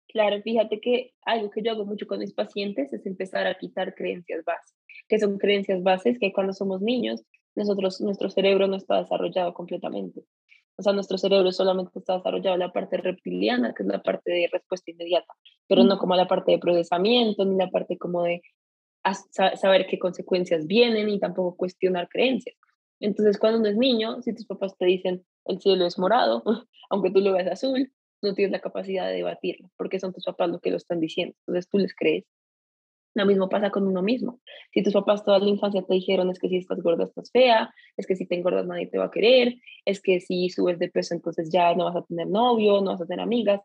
Claro, 0.10 0.42
fíjate 0.42 0.80
que 0.80 1.14
algo 1.26 1.50
que 1.50 1.62
yo 1.62 1.72
hago 1.72 1.86
mucho 1.86 2.08
con 2.08 2.20
mis 2.20 2.34
pacientes 2.34 2.92
es 2.94 3.06
empezar 3.06 3.46
a 3.46 3.58
quitar 3.58 3.94
creencias 3.94 4.44
bases, 4.46 4.76
que 5.08 5.20
son 5.20 5.38
creencias 5.38 5.84
bases 5.84 6.18
que 6.20 6.32
cuando 6.32 6.54
somos 6.54 6.82
niños, 6.82 7.24
nosotros, 7.56 8.00
nuestro 8.02 8.30
cerebro 8.30 8.68
no 8.68 8.78
está 8.78 9.00
desarrollado 9.02 9.54
completamente. 9.54 10.22
O 10.78 10.84
sea, 10.84 10.94
nuestro 10.94 11.18
cerebro 11.18 11.52
solamente 11.52 11.92
está 11.96 12.18
desarrollado 12.18 12.56
la 12.56 12.72
parte 12.72 12.98
reptiliana, 12.98 13.74
que 13.74 13.84
es 13.84 13.90
la 13.90 14.02
parte 14.02 14.32
de 14.32 14.50
respuesta 14.52 14.92
inmediata, 14.92 15.34
pero 15.68 15.84
no 15.84 15.98
como 15.98 16.16
la 16.16 16.28
parte 16.28 16.52
de 16.52 16.60
procesamiento, 16.60 17.44
ni 17.46 17.58
la 17.58 17.70
parte 17.70 17.98
como 17.98 18.24
de 18.24 18.42
saber 19.32 19.88
qué 19.88 20.00
consecuencias 20.00 20.68
vienen 20.68 21.10
y 21.10 21.20
tampoco 21.20 21.58
cuestionar 21.58 22.08
creencias. 22.10 22.56
Entonces, 23.00 23.38
cuando 23.38 23.60
uno 23.60 23.70
es 23.70 23.78
niño, 23.78 24.22
si 24.22 24.34
tus 24.34 24.46
papás 24.46 24.78
te 24.78 24.86
dicen 24.86 25.26
el 25.46 25.62
cielo 25.62 25.86
es 25.86 26.00
morado, 26.00 26.44
aunque 26.90 27.12
tú 27.12 27.20
lo 27.20 27.34
veas 27.34 27.48
azul, 27.48 27.92
no 28.22 28.34
tienes 28.34 28.52
la 28.52 28.60
capacidad 28.60 29.08
de 29.08 29.16
debatirlo, 29.16 29.70
porque 29.78 30.00
son 30.00 30.14
tus 30.14 30.26
papás 30.26 30.50
los 30.50 30.62
que 30.62 30.72
lo 30.72 30.78
están 30.78 31.00
diciendo, 31.00 31.36
entonces 31.46 31.70
tú 31.70 31.78
les 31.78 31.94
crees. 31.96 32.26
Lo 33.14 33.26
mismo 33.26 33.50
pasa 33.50 33.72
con 33.72 33.88
uno 33.88 34.04
mismo. 34.04 34.40
Si 34.72 34.84
tus 34.84 34.94
papás 34.94 35.26
toda 35.26 35.40
la 35.40 35.50
infancia 35.50 35.82
te 35.82 35.96
dijeron 35.96 36.30
es 36.30 36.38
que 36.38 36.50
si 36.50 36.58
estás 36.58 36.80
gorda 36.84 37.06
estás 37.06 37.32
fea, 37.32 37.74
es 37.96 38.06
que 38.06 38.16
si 38.16 38.28
te 38.28 38.36
engordas 38.36 38.68
nadie 38.68 38.86
te 38.86 39.00
va 39.00 39.06
a 39.06 39.12
querer, 39.12 39.56
es 39.86 40.02
que 40.02 40.20
si 40.20 40.50
subes 40.50 40.78
de 40.78 40.90
peso 40.90 41.16
entonces 41.16 41.50
ya 41.52 41.74
no 41.74 41.86
vas 41.86 41.96
a 41.96 42.06
tener 42.06 42.28
novio, 42.28 42.80
no 42.82 42.92
vas 42.92 43.02
a 43.02 43.08
tener 43.08 43.22
amigas, 43.22 43.62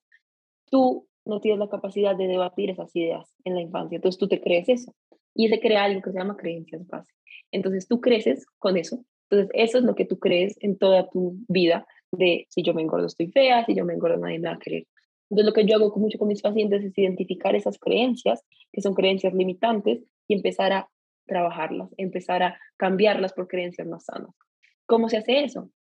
tú 0.71 1.07
no 1.27 1.41
tienes 1.41 1.59
la 1.59 1.69
capacidad 1.69 2.17
de 2.17 2.29
debatir 2.29 2.71
esas 2.71 2.95
ideas 2.97 3.31
en 3.45 3.55
la 3.55 3.61
infancia, 3.61 3.97
entonces 3.97 4.19
tú 4.19 4.27
te 4.27 4.41
crees 4.41 4.71
eso. 4.71 4.95
Y 5.35 5.49
se 5.49 5.61
crea 5.61 5.85
algo 5.85 6.01
que 6.03 6.13
se 6.13 6.19
llama 6.19 6.37
creencias 6.37 6.87
base. 6.87 7.13
Entonces 7.53 7.87
tú 7.87 8.01
creces 8.01 8.47
con 8.59 8.77
eso. 8.77 9.05
Entonces 9.33 9.51
eso 9.55 9.79
es 9.79 9.85
lo 9.85 9.95
que 9.95 10.05
tú 10.05 10.19
crees 10.19 10.57
en 10.61 10.77
toda 10.77 11.09
tu 11.09 11.39
vida 11.49 11.87
de 12.13 12.47
si 12.51 12.63
yo 12.63 12.75
me 12.75 12.83
engordo 12.83 13.07
estoy 13.07 13.29
fea, 13.29 13.65
si 13.65 13.75
yo 13.75 13.87
me 13.87 13.95
engordo 13.95 14.19
nadie 14.19 14.39
me 14.39 14.49
va 14.49 14.57
a 14.57 14.59
querer. 14.59 14.87
Entonces 15.31 15.47
lo 15.47 15.53
que 15.55 15.65
yo 15.65 15.77
hago 15.77 15.97
mucho 15.97 16.19
con 16.19 16.29
mis 16.29 16.43
pacientes 16.43 16.85
es 16.85 16.99
identificar 16.99 17.57
esas 17.57 17.79
creencias, 17.79 18.45
que 18.71 18.83
son 18.83 18.93
creencias 18.93 19.33
limitantes, 19.33 20.05
y 20.29 20.35
empezar 20.35 20.75
a 20.75 20.91
trabajarlas, 21.27 21.89
empezar 21.97 22.43
a 22.43 22.61
cambiarlas 22.77 23.33
por 23.33 23.49
creencias 23.49 23.89
más 23.89 24.05
sanas. 24.05 24.37
¿Cómo 24.85 25.09
se 25.09 25.17
hace 25.17 25.45
eso? 25.45 25.71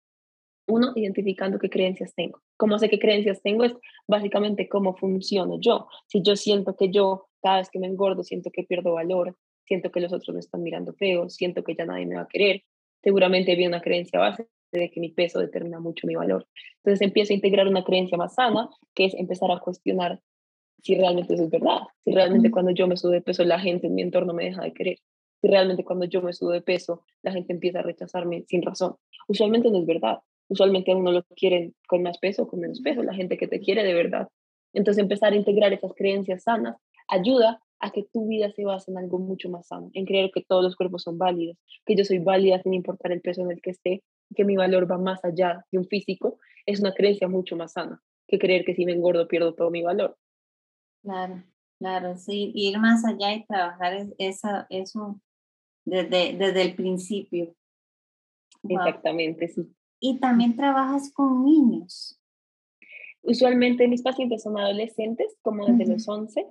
Uno, 0.66 0.93
identificando 0.94 1.58
qué 1.58 1.69
creencias 1.69 2.14
tengo. 2.14 2.40
¿Cómo 2.56 2.78
sé 2.78 2.88
qué 2.88 2.99
creencias 2.99 3.43
tengo? 3.43 3.64
Es 3.64 3.75
básicamente 4.08 4.66
cómo 4.66 4.96
funciono 4.96 5.60
yo. 5.60 5.88
Si 6.06 6.22
yo 6.22 6.37
siento 6.37 6.75
que 6.75 6.90
yo, 6.90 7.26
cada 7.43 7.58
vez 7.58 7.69
que 7.69 7.78
me 7.78 7.87
engordo, 7.87 8.22
siento 8.22 8.50
que 8.50 8.62
pierdo 8.62 8.94
valor, 8.94 9.37
siento 9.66 9.93
que 9.93 10.00
los 10.00 10.14
otros 10.14 10.32
me 10.32 10.40
están 10.40 10.62
mirando 10.62 10.94
feo, 10.94 11.28
siento 11.28 11.62
que 11.62 11.75
ya 11.75 11.84
nadie 11.84 12.06
me 12.06 12.14
va 12.16 12.22
a 12.22 12.28
querer, 12.28 12.62
seguramente 13.02 13.52
había 13.52 13.69
una 13.69 13.81
creencia 13.81 14.19
base 14.19 14.49
de 14.72 14.90
que 14.90 15.00
mi 15.00 15.10
peso 15.10 15.38
determina 15.38 15.81
mucho 15.81 16.06
mi 16.06 16.14
valor. 16.14 16.46
Entonces 16.76 17.02
empiezo 17.02 17.32
a 17.32 17.37
integrar 17.37 17.69
una 17.69 17.84
creencia 17.84 18.16
más 18.16 18.34
sana, 18.34 18.70
que 18.94 19.04
es 19.04 19.14
empezar 19.14 19.50
a 19.50 19.58
cuestionar 19.58 20.20
si 20.82 20.96
realmente 20.96 21.34
eso 21.34 21.44
es 21.44 21.50
verdad, 21.50 21.81
si 22.04 22.12
realmente 22.12 22.50
cuando 22.50 22.72
yo 22.72 22.88
me 22.88 22.96
subo 22.96 23.12
de 23.12 23.20
peso 23.20 23.44
la 23.44 23.60
gente 23.60 23.87
en 23.87 23.94
mi 23.94 24.02
entorno 24.02 24.34
me 24.34 24.44
deja 24.44 24.62
de 24.62 24.73
querer, 24.73 24.99
si 25.40 25.47
realmente 25.47 25.85
cuando 25.85 26.06
yo 26.06 26.23
me 26.23 26.32
subo 26.32 26.50
de 26.50 26.61
peso 26.61 27.04
la 27.23 27.32
gente 27.32 27.52
empieza 27.52 27.78
a 27.80 27.82
rechazarme 27.82 28.44
sin 28.49 28.62
razón. 28.62 28.97
Usualmente 29.28 29.71
no 29.71 29.78
es 29.78 29.87
verdad, 29.87 30.18
usualmente 30.49 30.90
a 30.90 30.97
uno 30.97 31.12
lo 31.12 31.23
quieren 31.37 31.75
con 31.87 32.02
más 32.02 32.18
peso 32.18 32.42
o 32.42 32.49
con 32.49 32.61
menos 32.61 32.80
peso, 32.80 33.02
la 33.02 33.14
gente 33.14 33.37
que 33.37 33.47
te 33.47 33.61
quiere 33.61 33.85
de 33.85 33.94
verdad. 33.94 34.28
Entonces 34.73 35.02
empezar 35.02 35.32
a 35.32 35.37
integrar 35.37 35.73
esas 35.73 35.92
creencias 35.94 36.42
sanas 36.42 36.76
ayuda 37.09 37.61
a 37.82 37.90
que 37.90 38.04
tu 38.04 38.28
vida 38.28 38.50
se 38.52 38.64
base 38.64 38.92
en 38.92 38.96
algo 38.96 39.18
mucho 39.18 39.50
más 39.50 39.66
sano, 39.66 39.90
en 39.92 40.06
creer 40.06 40.30
que 40.32 40.40
todos 40.40 40.62
los 40.62 40.76
cuerpos 40.76 41.02
son 41.02 41.18
válidos, 41.18 41.58
que 41.84 41.96
yo 41.96 42.04
soy 42.04 42.20
válida 42.20 42.62
sin 42.62 42.74
importar 42.74 43.10
el 43.10 43.20
peso 43.20 43.42
en 43.42 43.50
el 43.50 43.60
que 43.60 43.70
esté, 43.70 44.04
que 44.36 44.44
mi 44.44 44.56
valor 44.56 44.90
va 44.90 44.98
más 44.98 45.24
allá 45.24 45.66
de 45.72 45.78
un 45.78 45.86
físico, 45.86 46.38
es 46.64 46.80
una 46.80 46.94
creencia 46.94 47.26
mucho 47.26 47.56
más 47.56 47.72
sana 47.72 48.00
que 48.28 48.38
creer 48.38 48.64
que 48.64 48.76
si 48.76 48.86
me 48.86 48.92
engordo 48.92 49.26
pierdo 49.26 49.54
todo 49.54 49.70
mi 49.70 49.82
valor. 49.82 50.16
Claro, 51.02 51.42
claro, 51.80 52.16
sí, 52.16 52.52
ir 52.54 52.78
más 52.78 53.04
allá 53.04 53.34
y 53.34 53.44
trabajar 53.46 54.06
esa, 54.16 54.68
eso 54.70 55.20
desde, 55.84 56.34
desde 56.34 56.62
el 56.62 56.76
principio. 56.76 57.52
Exactamente, 58.62 59.48
sí. 59.48 59.74
Y 59.98 60.20
también 60.20 60.54
trabajas 60.54 61.12
con 61.12 61.44
niños. 61.44 62.20
Usualmente 63.22 63.88
mis 63.88 64.02
pacientes 64.02 64.44
son 64.44 64.56
adolescentes, 64.56 65.36
como 65.42 65.66
desde 65.66 65.92
los 65.92 66.08
11 66.08 66.46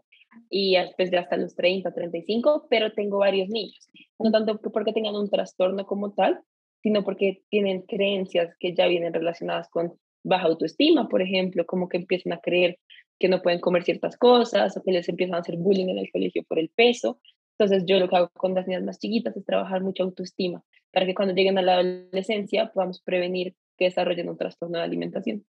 y 0.49 0.75
después 0.75 1.11
de 1.11 1.17
hasta 1.17 1.37
los 1.37 1.55
30, 1.55 1.93
35, 1.93 2.67
pero 2.69 2.91
tengo 2.93 3.19
varios 3.19 3.49
niños. 3.49 3.89
No 4.19 4.31
tanto 4.31 4.59
porque 4.59 4.93
tengan 4.93 5.15
un 5.15 5.29
trastorno 5.29 5.85
como 5.85 6.13
tal, 6.13 6.41
sino 6.81 7.03
porque 7.03 7.43
tienen 7.49 7.83
creencias 7.83 8.55
que 8.59 8.73
ya 8.73 8.87
vienen 8.87 9.13
relacionadas 9.13 9.69
con 9.69 9.93
baja 10.23 10.47
autoestima, 10.47 11.07
por 11.07 11.21
ejemplo, 11.21 11.65
como 11.65 11.89
que 11.89 11.97
empiezan 11.97 12.33
a 12.33 12.39
creer 12.39 12.79
que 13.19 13.29
no 13.29 13.41
pueden 13.41 13.59
comer 13.59 13.83
ciertas 13.83 14.17
cosas 14.17 14.75
o 14.75 14.83
que 14.83 14.91
les 14.91 15.07
empiezan 15.07 15.35
a 15.35 15.39
hacer 15.39 15.57
bullying 15.57 15.89
en 15.89 15.99
el 15.99 16.11
colegio 16.11 16.43
por 16.43 16.59
el 16.59 16.69
peso. 16.69 17.19
Entonces 17.57 17.85
yo 17.85 17.99
lo 17.99 18.09
que 18.09 18.15
hago 18.15 18.29
con 18.33 18.55
las 18.55 18.67
niñas 18.67 18.83
más 18.83 18.99
chiquitas 18.99 19.37
es 19.37 19.45
trabajar 19.45 19.81
mucha 19.81 20.03
autoestima 20.03 20.63
para 20.91 21.05
que 21.05 21.13
cuando 21.13 21.33
lleguen 21.33 21.57
a 21.57 21.61
la 21.61 21.75
adolescencia 21.75 22.71
podamos 22.73 23.01
prevenir 23.01 23.55
que 23.77 23.85
desarrollen 23.85 24.29
un 24.29 24.37
trastorno 24.37 24.79
de 24.79 24.83
alimentación 24.83 25.45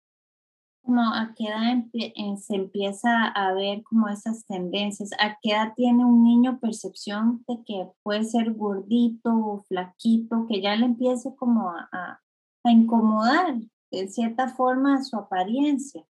como 0.83 1.01
a 1.01 1.33
qué 1.37 1.45
edad 1.45 2.37
se 2.37 2.55
empieza 2.55 3.27
a 3.27 3.53
ver 3.53 3.83
como 3.83 4.09
esas 4.09 4.45
tendencias, 4.45 5.11
a 5.19 5.37
qué 5.41 5.51
edad 5.51 5.73
tiene 5.75 6.05
un 6.05 6.23
niño 6.23 6.59
percepción 6.59 7.43
de 7.47 7.63
que 7.65 7.87
puede 8.03 8.23
ser 8.23 8.53
gordito 8.53 9.29
o 9.29 9.63
flaquito, 9.67 10.47
que 10.49 10.61
ya 10.61 10.75
le 10.75 10.85
empiece 10.85 11.35
como 11.35 11.69
a, 11.69 11.89
a, 11.91 12.71
incomodar 12.71 13.55
de 13.91 14.07
cierta 14.07 14.47
forma 14.47 15.03
su 15.03 15.17
apariencia. 15.17 16.05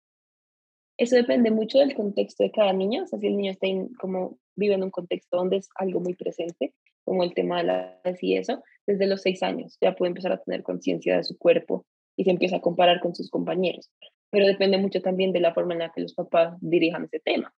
Eso 0.97 1.17
depende 1.17 1.51
mucho 1.51 1.79
del 1.79 1.95
contexto 1.95 2.43
de 2.43 2.51
cada 2.51 2.73
niño, 2.73 3.05
o 3.05 3.07
sea, 3.07 3.19
si 3.19 3.27
el 3.27 3.37
niño 3.37 3.53
está 3.53 3.67
como 3.99 4.39
vive 4.57 4.75
en 4.75 4.83
un 4.83 4.91
contexto 4.91 5.39
donde 5.39 5.57
es 5.57 5.69
algo 5.77 6.01
muy 6.01 6.15
presente, 6.15 6.75
como 7.05 7.25
el 7.25 7.35
tema 7.35 7.59
de 7.59 7.65
la 7.65 8.01
y 8.21 8.37
eso, 8.37 8.63
desde 8.87 9.07
los 9.07 9.23
seis 9.23 9.43
años 9.43 9.79
ya 9.81 9.95
puede 9.95 10.11
empezar 10.11 10.33
a 10.33 10.43
tener 10.43 10.63
conciencia 10.63 11.17
de 11.17 11.25
su 11.25 11.39
cuerpo 11.39 11.87
y 12.17 12.25
se 12.25 12.31
empieza 12.31 12.57
a 12.57 12.61
comparar 12.61 13.01
con 13.01 13.15
sus 13.15 13.31
compañeros. 13.31 13.91
Pero 14.31 14.47
depende 14.47 14.79
mucho 14.79 15.01
también 15.03 15.33
de 15.33 15.41
la 15.41 15.55
forma 15.55 15.75
en 15.75 15.81
la 15.81 15.93
que 15.93 16.01
los 16.01 16.15
papás 16.15 16.57
dirijan 16.61 17.05
ese 17.05 17.21
tema. 17.21 17.53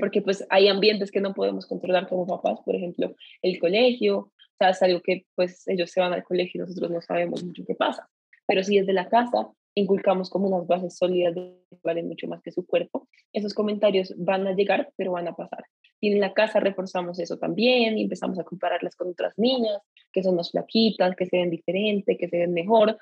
Porque 0.00 0.22
pues 0.22 0.44
hay 0.50 0.66
ambientes 0.66 1.12
que 1.12 1.20
no 1.20 1.34
podemos 1.34 1.66
controlar 1.66 2.08
como 2.08 2.26
papás, 2.26 2.60
por 2.64 2.74
ejemplo, 2.74 3.14
el 3.42 3.60
colegio, 3.60 4.18
o 4.18 4.32
sea, 4.58 4.70
es 4.70 4.82
algo 4.82 5.00
que 5.00 5.24
pues 5.36 5.66
ellos 5.68 5.90
se 5.90 6.00
van 6.00 6.12
al 6.12 6.24
colegio 6.24 6.58
y 6.58 6.62
nosotros 6.62 6.90
no 6.90 7.00
sabemos 7.00 7.44
mucho 7.44 7.62
qué 7.64 7.76
pasa. 7.76 8.08
Pero 8.46 8.64
si 8.64 8.78
desde 8.78 8.92
la 8.92 9.08
casa 9.08 9.52
inculcamos 9.74 10.30
como 10.30 10.48
unas 10.48 10.66
bases 10.66 10.96
sólidas 10.96 11.34
de 11.34 11.56
que 11.70 11.76
valen 11.84 12.08
mucho 12.08 12.26
más 12.26 12.42
que 12.42 12.50
su 12.50 12.66
cuerpo, 12.66 13.08
esos 13.32 13.54
comentarios 13.54 14.12
van 14.16 14.46
a 14.48 14.52
llegar, 14.52 14.92
pero 14.96 15.12
van 15.12 15.28
a 15.28 15.36
pasar. 15.36 15.64
Y 16.00 16.12
en 16.12 16.20
la 16.20 16.34
casa 16.34 16.58
reforzamos 16.58 17.20
eso 17.20 17.38
también 17.38 17.96
y 17.96 18.02
empezamos 18.02 18.38
a 18.40 18.44
compararlas 18.44 18.96
con 18.96 19.10
otras 19.10 19.38
niñas, 19.38 19.80
que 20.12 20.24
son 20.24 20.34
más 20.34 20.50
flaquitas, 20.50 21.14
que 21.14 21.26
se 21.26 21.36
ven 21.36 21.50
diferente, 21.50 22.16
que 22.18 22.28
se 22.28 22.38
ven 22.38 22.52
mejor. 22.52 22.98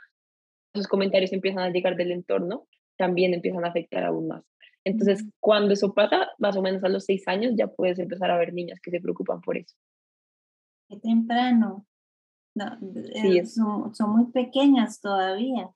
Esos 0.75 0.87
comentarios 0.87 1.33
empiezan 1.33 1.63
a 1.63 1.71
llegar 1.71 1.97
del 1.97 2.13
entorno, 2.13 2.67
también 3.01 3.33
empiezan 3.33 3.65
a 3.65 3.69
afectar 3.69 4.05
aún 4.05 4.29
más. 4.29 4.45
Entonces, 4.85 5.25
cuando 5.41 5.73
eso 5.73 5.95
pasa, 5.95 6.29
más 6.39 6.55
o 6.55 6.61
menos 6.61 6.85
a 6.85 6.91
los 6.91 7.07
seis 7.07 7.27
años, 7.27 7.55
ya 7.57 7.67
puedes 7.67 7.99
empezar 7.99 8.31
a 8.31 8.37
ver 8.37 8.53
niñas 8.53 8.79
que 8.83 8.91
se 8.91 9.01
preocupan 9.01 9.41
por 9.41 9.57
eso. 9.57 9.75
Qué 10.87 10.99
temprano. 10.99 11.87
No, 12.55 12.79
sí, 13.15 13.39
eh, 13.39 13.47
son, 13.47 13.95
son 13.95 14.11
muy 14.11 14.27
pequeñas 14.33 15.01
todavía. 15.01 15.71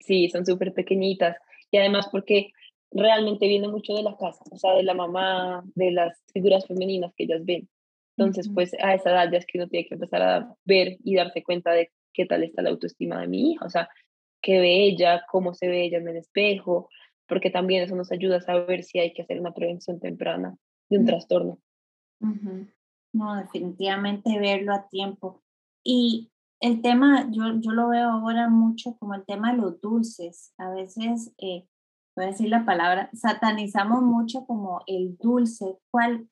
Sí, 0.00 0.28
son 0.28 0.44
súper 0.44 0.74
pequeñitas. 0.74 1.36
Y 1.70 1.78
además 1.78 2.08
porque 2.10 2.50
realmente 2.90 3.46
viene 3.46 3.68
mucho 3.68 3.94
de 3.94 4.02
la 4.02 4.16
casa, 4.16 4.42
o 4.50 4.56
sea, 4.56 4.74
de 4.74 4.82
la 4.82 4.94
mamá, 4.94 5.62
de 5.76 5.92
las 5.92 6.24
figuras 6.32 6.66
femeninas 6.66 7.12
que 7.16 7.24
ellas 7.24 7.44
ven. 7.44 7.68
Entonces, 8.16 8.50
pues 8.52 8.72
a 8.82 8.94
esa 8.94 9.10
edad 9.10 9.30
ya 9.30 9.38
es 9.38 9.46
que 9.46 9.58
uno 9.58 9.68
tiene 9.68 9.86
que 9.86 9.94
empezar 9.94 10.22
a 10.22 10.56
ver 10.64 10.96
y 11.04 11.14
darse 11.14 11.44
cuenta 11.44 11.70
de 11.70 11.92
qué 12.12 12.26
tal 12.26 12.42
está 12.42 12.62
la 12.62 12.70
autoestima 12.70 13.20
de 13.20 13.28
mi 13.28 13.52
hija, 13.52 13.64
o 13.64 13.70
sea, 13.70 13.88
qué 14.46 14.60
ve 14.60 14.86
ella, 14.86 15.24
cómo 15.28 15.54
se 15.54 15.66
ve 15.66 15.84
ella 15.84 15.98
en 15.98 16.06
el 16.06 16.18
espejo, 16.18 16.88
porque 17.26 17.50
también 17.50 17.82
eso 17.82 17.96
nos 17.96 18.12
ayuda 18.12 18.36
a 18.36 18.40
saber 18.40 18.84
si 18.84 19.00
hay 19.00 19.12
que 19.12 19.22
hacer 19.22 19.40
una 19.40 19.52
prevención 19.52 19.98
temprana 19.98 20.56
de 20.88 20.98
un 20.98 21.04
trastorno. 21.04 21.58
No, 23.12 23.34
definitivamente 23.34 24.38
verlo 24.38 24.72
a 24.72 24.88
tiempo. 24.88 25.42
Y 25.82 26.30
el 26.60 26.80
tema, 26.80 27.28
yo, 27.32 27.42
yo 27.58 27.72
lo 27.72 27.88
veo 27.88 28.08
ahora 28.08 28.48
mucho 28.48 28.96
como 28.98 29.14
el 29.14 29.24
tema 29.24 29.50
de 29.50 29.58
los 29.58 29.80
dulces. 29.80 30.54
A 30.58 30.70
veces 30.70 31.34
eh, 31.38 31.66
voy 32.14 32.26
a 32.26 32.28
decir 32.28 32.48
la 32.48 32.64
palabra, 32.64 33.10
satanizamos 33.14 34.02
mucho 34.02 34.46
como 34.46 34.82
el 34.86 35.16
dulce. 35.18 35.76
¿Cuál, 35.90 36.28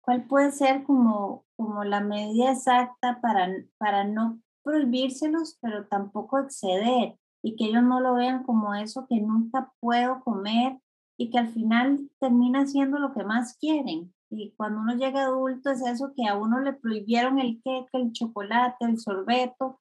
cuál 0.00 0.26
puede 0.26 0.50
ser 0.50 0.82
como, 0.82 1.44
como 1.54 1.84
la 1.84 2.00
medida 2.00 2.50
exacta 2.50 3.20
para, 3.20 3.48
para 3.78 4.02
no 4.02 4.40
prohibírselos, 4.64 5.58
pero 5.60 5.86
tampoco 5.86 6.40
exceder 6.40 7.16
y 7.42 7.56
que 7.56 7.66
ellos 7.66 7.82
no 7.82 8.00
lo 8.00 8.14
vean 8.14 8.44
como 8.44 8.74
eso 8.74 9.06
que 9.08 9.20
nunca 9.20 9.72
puedo 9.80 10.22
comer 10.22 10.78
y 11.16 11.30
que 11.30 11.38
al 11.38 11.48
final 11.48 12.10
termina 12.20 12.66
siendo 12.66 12.98
lo 12.98 13.12
que 13.12 13.24
más 13.24 13.56
quieren? 13.58 14.12
Y 14.30 14.52
cuando 14.56 14.80
uno 14.80 14.96
llega 14.96 15.24
adulto 15.24 15.70
es 15.70 15.86
eso 15.86 16.12
que 16.16 16.26
a 16.26 16.36
uno 16.36 16.60
le 16.60 16.72
prohibieron 16.72 17.38
el 17.38 17.60
queque, 17.62 17.88
el 17.92 18.12
chocolate, 18.12 18.84
el 18.84 18.98
sorbeto, 18.98 19.80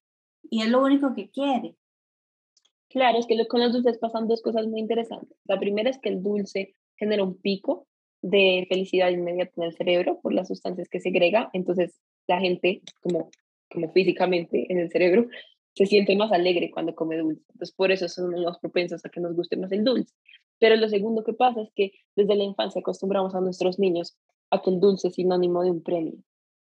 y 0.50 0.62
es 0.62 0.70
lo 0.70 0.84
único 0.84 1.14
que 1.16 1.30
quiere. 1.30 1.76
Claro, 2.90 3.18
es 3.18 3.26
que 3.26 3.48
con 3.48 3.60
los 3.60 3.74
dulces 3.74 3.98
pasan 3.98 4.28
dos 4.28 4.42
cosas 4.42 4.68
muy 4.68 4.80
interesantes. 4.80 5.38
La 5.46 5.60
primera 5.60 5.90
es 5.90 6.00
que 6.00 6.10
el 6.10 6.24
dulce 6.24 6.76
genera 6.98 7.24
un 7.24 7.36
pico 7.36 7.88
de 8.22 8.66
felicidad 8.70 9.10
inmediata 9.10 9.52
en 9.58 9.64
el 9.64 9.74
cerebro 9.74 10.20
por 10.22 10.34
las 10.34 10.48
sustancias 10.48 10.88
que 10.90 11.00
segrega, 11.00 11.50
entonces 11.54 12.00
la 12.28 12.40
gente, 12.40 12.82
como, 13.02 13.30
como 13.70 13.92
físicamente 13.92 14.72
en 14.72 14.80
el 14.80 14.90
cerebro, 14.90 15.28
se 15.75 15.86
siente 15.86 16.15
más 16.15 16.32
alegre 16.32 16.72
cuando 16.72 16.96
come 16.96 17.17
dulce. 17.17 17.44
Entonces, 17.50 17.75
por 17.75 17.91
eso 17.91 18.08
son 18.08 18.32
los 18.41 18.60
propensos 18.60 19.05
a 19.05 19.10
que 19.10 19.20
nos 19.20 19.36
guste 19.36 19.58
más 19.58 19.72
el 19.72 19.84
dulce. 19.84 20.13
Pero 20.60 20.75
lo 20.77 20.88
segundo 20.88 21.24
que 21.24 21.34
pasa 21.34 21.62
es 21.62 21.70
que 21.75 21.91
desde 22.15 22.36
la 22.36 22.44
infancia 22.44 22.79
acostumbramos 22.79 23.36
a 23.36 23.41
nuestros 23.41 23.77
niños 23.77 24.17
a 24.51 24.62
que 24.62 24.70
el 24.70 24.79
dulce 24.79 25.10
es 25.10 25.15
sinónimo 25.15 25.63
de 25.63 25.72
un 25.72 25.84
premio. 25.84 26.13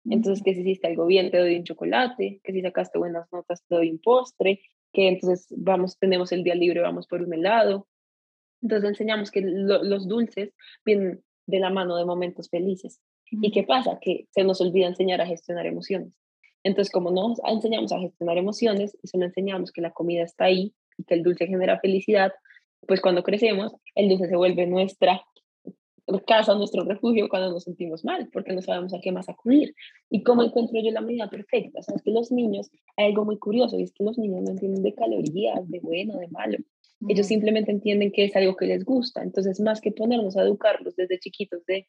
Entonces, 0.10 0.44
que 0.44 0.54
si 0.54 0.62
hiciste 0.62 0.88
algo 0.88 1.06
bien, 1.06 1.32
te 1.32 1.38
doy 1.38 1.56
un 1.56 1.64
chocolate, 1.64 2.42
que 2.44 2.54
si 2.54 2.62
sacaste 2.62 2.98
buenas 2.98 3.32
notas, 3.32 3.64
te 3.68 3.76
doy 3.76 3.92
un 3.92 4.00
postre, 4.00 4.62
que 4.94 5.08
entonces 5.08 5.48
vamos, 5.56 5.98
tenemos 6.00 6.32
el 6.32 6.44
día 6.44 6.56
libre, 6.56 6.82
vamos 6.82 7.08
por 7.08 7.22
un 7.22 7.34
helado. 7.34 7.88
Entonces 8.62 8.90
enseñamos 8.90 9.32
que 9.32 9.42
los 9.42 10.08
dulces 10.08 10.54
vienen 10.84 11.24
de 11.46 11.60
la 11.60 11.70
mano 11.70 11.96
de 11.98 12.06
momentos 12.06 12.50
felices. 12.50 13.00
¿Y 13.30 13.52
qué 13.52 13.64
pasa? 13.64 14.00
Que 14.02 14.28
se 14.32 14.44
nos 14.44 14.62
olvida 14.62 14.88
enseñar 14.88 15.22
a 15.22 15.28
gestionar 15.28 15.66
emociones. 15.66 16.14
Entonces, 16.68 16.92
como 16.92 17.12
no 17.12 17.34
enseñamos 17.46 17.92
a 17.92 18.00
gestionar 18.00 18.38
emociones 18.38 18.98
y 19.02 19.08
solo 19.08 19.26
enseñamos 19.26 19.72
que 19.72 19.82
la 19.82 19.92
comida 19.92 20.24
está 20.24 20.46
ahí 20.46 20.74
y 20.98 21.04
que 21.04 21.14
el 21.14 21.24
dulce 21.24 21.48
genera 21.48 21.80
felicidad, 21.80 22.32
pues 22.88 23.02
cuando 23.02 23.24
crecemos, 23.24 23.74
el 23.96 24.10
dulce 24.10 24.28
se 24.28 24.36
vuelve 24.36 24.68
nuestra 24.68 25.22
casa, 26.26 26.56
nuestro 26.56 26.84
refugio 26.84 27.28
cuando 27.30 27.52
nos 27.52 27.64
sentimos 27.64 28.06
mal, 28.06 28.30
porque 28.32 28.54
no 28.54 28.62
sabemos 28.62 28.94
a 28.94 29.00
qué 29.02 29.12
más 29.12 29.28
acudir. 29.30 29.76
¿Y 30.10 30.24
cómo 30.24 30.44
encuentro 30.44 30.80
yo 30.82 30.92
la 30.92 31.02
medida 31.02 31.30
perfecta? 31.30 31.80
O 31.80 31.84
sea, 31.84 31.96
es 31.96 32.02
que 32.02 32.12
los 32.12 32.32
niños, 32.32 32.70
hay 32.96 33.08
algo 33.08 33.26
muy 33.26 33.38
curioso, 33.38 33.78
y 33.78 33.84
es 33.84 33.94
que 33.94 34.04
los 34.04 34.18
niños 34.18 34.44
no 34.44 34.52
entienden 34.52 34.84
de 34.84 34.94
calorías, 34.94 35.70
de 35.70 35.80
bueno, 35.80 36.18
de 36.18 36.28
malo. 36.30 36.58
Ellos 37.08 37.28
simplemente 37.28 37.72
entienden 37.72 38.12
que 38.12 38.26
es 38.26 38.36
algo 38.36 38.56
que 38.56 38.66
les 38.66 38.84
gusta. 38.84 39.22
Entonces, 39.22 39.60
más 39.60 39.82
que 39.82 39.92
ponernos 39.92 40.36
a 40.36 40.42
educarlos 40.42 40.96
desde 40.96 41.20
chiquitos 41.20 41.66
de, 41.66 41.88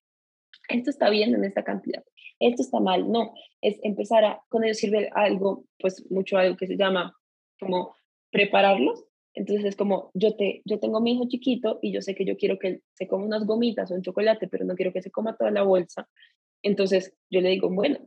esto 0.69 0.91
está 0.91 1.11
bien 1.11 1.35
en 1.35 1.45
esta 1.45 1.65
cantidad, 1.65 2.05
esto 2.39 2.63
está 2.63 2.81
mal, 2.81 3.11
no, 3.11 3.35
es 3.61 3.79
empezar 3.83 4.25
a, 4.25 4.41
con 4.49 4.65
ellos 4.65 4.79
sirve 4.79 5.11
algo, 5.15 5.65
pues 5.79 6.05
mucho 6.11 6.37
algo 6.39 6.57
que 6.57 6.67
se 6.67 6.77
llama 6.77 7.15
como 7.59 7.95
prepararlos 8.31 9.09
entonces 9.39 9.67
es 9.67 9.77
como, 9.77 10.11
yo, 10.15 10.35
te, 10.35 10.63
yo 10.65 10.81
tengo 10.81 11.01
mi 11.01 11.13
hijo 11.13 11.29
chiquito 11.29 11.79
y 11.81 11.93
yo 11.93 12.03
sé 12.03 12.17
que 12.17 12.25
yo 12.25 12.37
quiero 12.37 12.59
que 12.59 12.69
él 12.69 12.83
se 12.95 13.07
coma 13.07 13.25
unas 13.25 13.47
gomitas 13.47 13.89
o 13.91 13.95
un 13.95 14.03
chocolate, 14.03 14.49
pero 14.49 14.65
no 14.65 14.75
quiero 14.75 14.93
que 14.93 15.01
se 15.01 15.13
coma 15.13 15.37
toda 15.37 15.53
la 15.53 15.63
bolsa. 15.63 16.09
Entonces 16.63 17.15
yo 17.31 17.41
le 17.41 17.51
digo, 17.51 17.71
bueno, 17.71 18.01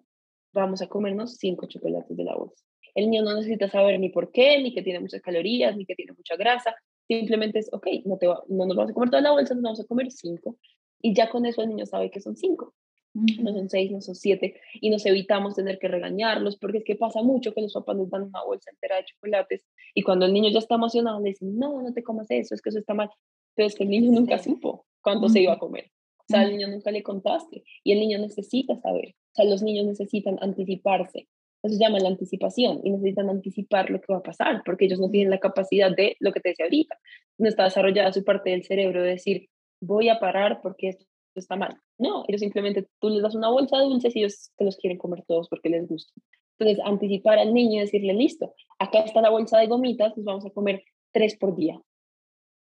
vamos 0.54 0.82
a 0.82 0.88
comernos 0.88 1.38
cinco 1.38 1.68
chocolates 1.68 2.18
de 2.18 2.24
la 2.26 2.36
bolsa. 2.36 2.66
El 2.96 3.10
niño 3.10 3.24
no 3.24 3.34
necesita 3.34 3.70
saber 3.70 3.98
ni 3.98 4.10
por 4.10 4.34
qué, 4.34 4.62
ni 4.62 4.74
que 4.74 4.82
tiene 4.82 5.00
muchas 5.00 5.22
calorías, 5.22 5.78
ni 5.78 5.86
que 5.86 5.96
tiene 5.96 6.12
mucha 6.12 6.36
grasa. 6.36 6.76
Simplemente 7.08 7.60
es, 7.60 7.70
ok, 7.72 7.88
no, 8.04 8.18
te 8.18 8.26
no 8.26 8.66
nos 8.66 8.76
vamos 8.76 8.92
a 8.92 8.94
comer 8.94 9.10
toda 9.12 9.22
la 9.22 9.32
bolsa, 9.32 9.54
nos 9.54 9.64
vamos 9.64 9.80
a 9.80 9.86
comer 9.86 10.12
cinco. 10.12 10.58
Y 11.02 11.14
ya 11.14 11.30
con 11.30 11.46
eso 11.46 11.62
el 11.62 11.70
niño 11.70 11.86
sabe 11.86 12.12
que 12.12 12.22
son 12.22 12.36
cinco 12.36 12.74
no 13.14 13.54
son 13.54 13.70
seis, 13.70 13.92
no 13.92 14.02
son 14.02 14.16
siete, 14.16 14.56
y 14.74 14.90
nos 14.90 15.06
evitamos 15.06 15.56
tener 15.56 15.80
que 15.80 15.88
regañarlos, 15.88 16.58
porque 16.58 16.80
es 16.80 16.84
que 16.84 16.96
pasa 16.96 17.22
mucho 17.22 17.54
que 17.54 17.62
los 17.62 17.74
papás 17.74 17.98
nos 17.98 18.10
dan 18.10 18.24
una 18.24 18.44
bolsa 18.44 18.72
entera 18.72 18.98
de 18.98 19.06
chocolates, 19.06 19.66
y 19.94 20.02
cuando 20.02 20.26
el 20.26 20.34
niño 20.34 20.50
ya 20.50 20.60
está 20.60 20.76
emocionado, 20.76 21.20
le 21.20 21.30
dicen, 21.30 21.58
no, 21.58 21.82
no 21.82 21.94
te 21.94 22.04
comas 22.04 22.28
eso, 22.30 22.56
es 22.56 22.62
que 22.62 22.70
eso 22.70 22.80
está 22.80 22.94
mal, 22.94 23.10
pero 23.56 23.68
es 23.68 23.76
que 23.76 23.84
el 23.84 23.90
niño 23.90 24.12
nunca 24.12 24.38
supo 24.40 24.86
cuánto 25.02 25.28
se 25.30 25.42
iba 25.42 25.54
a 25.54 25.60
comer, 25.60 25.92
o 26.20 26.24
sea, 26.28 26.42
al 26.42 26.52
niño 26.52 26.68
nunca 26.70 26.92
le 26.92 27.04
contaste, 27.04 27.64
y 27.84 27.92
el 27.92 28.00
niño 28.00 28.18
necesita 28.20 28.78
saber, 28.78 29.10
o 29.10 29.36
sea, 29.36 29.46
los 29.46 29.62
niños 29.62 29.86
necesitan 29.86 30.38
anticiparse, 30.42 31.28
eso 31.64 31.76
se 31.76 31.80
llama 31.80 32.00
la 32.00 32.10
anticipación, 32.10 32.80
y 32.84 32.92
necesitan 32.92 33.30
anticipar 33.30 33.90
lo 33.90 34.00
que 34.00 34.14
va 34.14 34.20
a 34.20 34.24
pasar, 34.24 34.62
porque 34.66 34.86
ellos 34.86 35.00
no 35.00 35.10
tienen 35.10 35.30
la 35.30 35.40
capacidad 35.40 35.94
de, 35.94 36.16
lo 36.20 36.32
que 36.32 36.40
te 36.40 36.50
decía 36.50 36.66
ahorita, 36.66 36.98
no 37.38 37.50
está 37.50 37.66
desarrollada 37.66 38.14
su 38.14 38.24
parte 38.24 38.52
del 38.52 38.64
cerebro 38.64 39.04
de 39.04 39.10
decir, 39.10 39.50
voy 39.82 40.10
a 40.10 40.20
parar 40.20 40.62
porque 40.62 40.90
esto 40.90 41.06
está 41.36 41.56
mal. 41.56 41.78
No, 41.98 42.24
ellos 42.28 42.42
simplemente 42.42 42.88
tú 43.00 43.10
les 43.10 43.22
das 43.22 43.36
una 43.36 43.50
bolsa 43.50 43.78
de 43.78 43.86
dulces 43.86 44.16
y 44.16 44.20
ellos 44.20 44.52
te 44.56 44.66
los 44.66 44.78
quieren 44.78 44.98
comer 44.98 45.24
todos 45.28 45.50
porque 45.50 45.70
les 45.70 45.88
gusta. 45.88 46.14
Entonces, 46.58 46.84
anticipar 46.86 47.40
al 47.40 47.54
niño 47.54 47.78
y 47.78 47.80
decirle, 47.86 48.14
listo, 48.14 48.54
acá 48.78 49.00
está 49.00 49.22
la 49.22 49.32
bolsa 49.32 49.58
de 49.60 49.68
gomitas, 49.68 50.16
nos 50.16 50.26
vamos 50.26 50.46
a 50.46 50.52
comer 50.52 50.84
tres 51.12 51.36
por 51.36 51.56
día. 51.56 51.82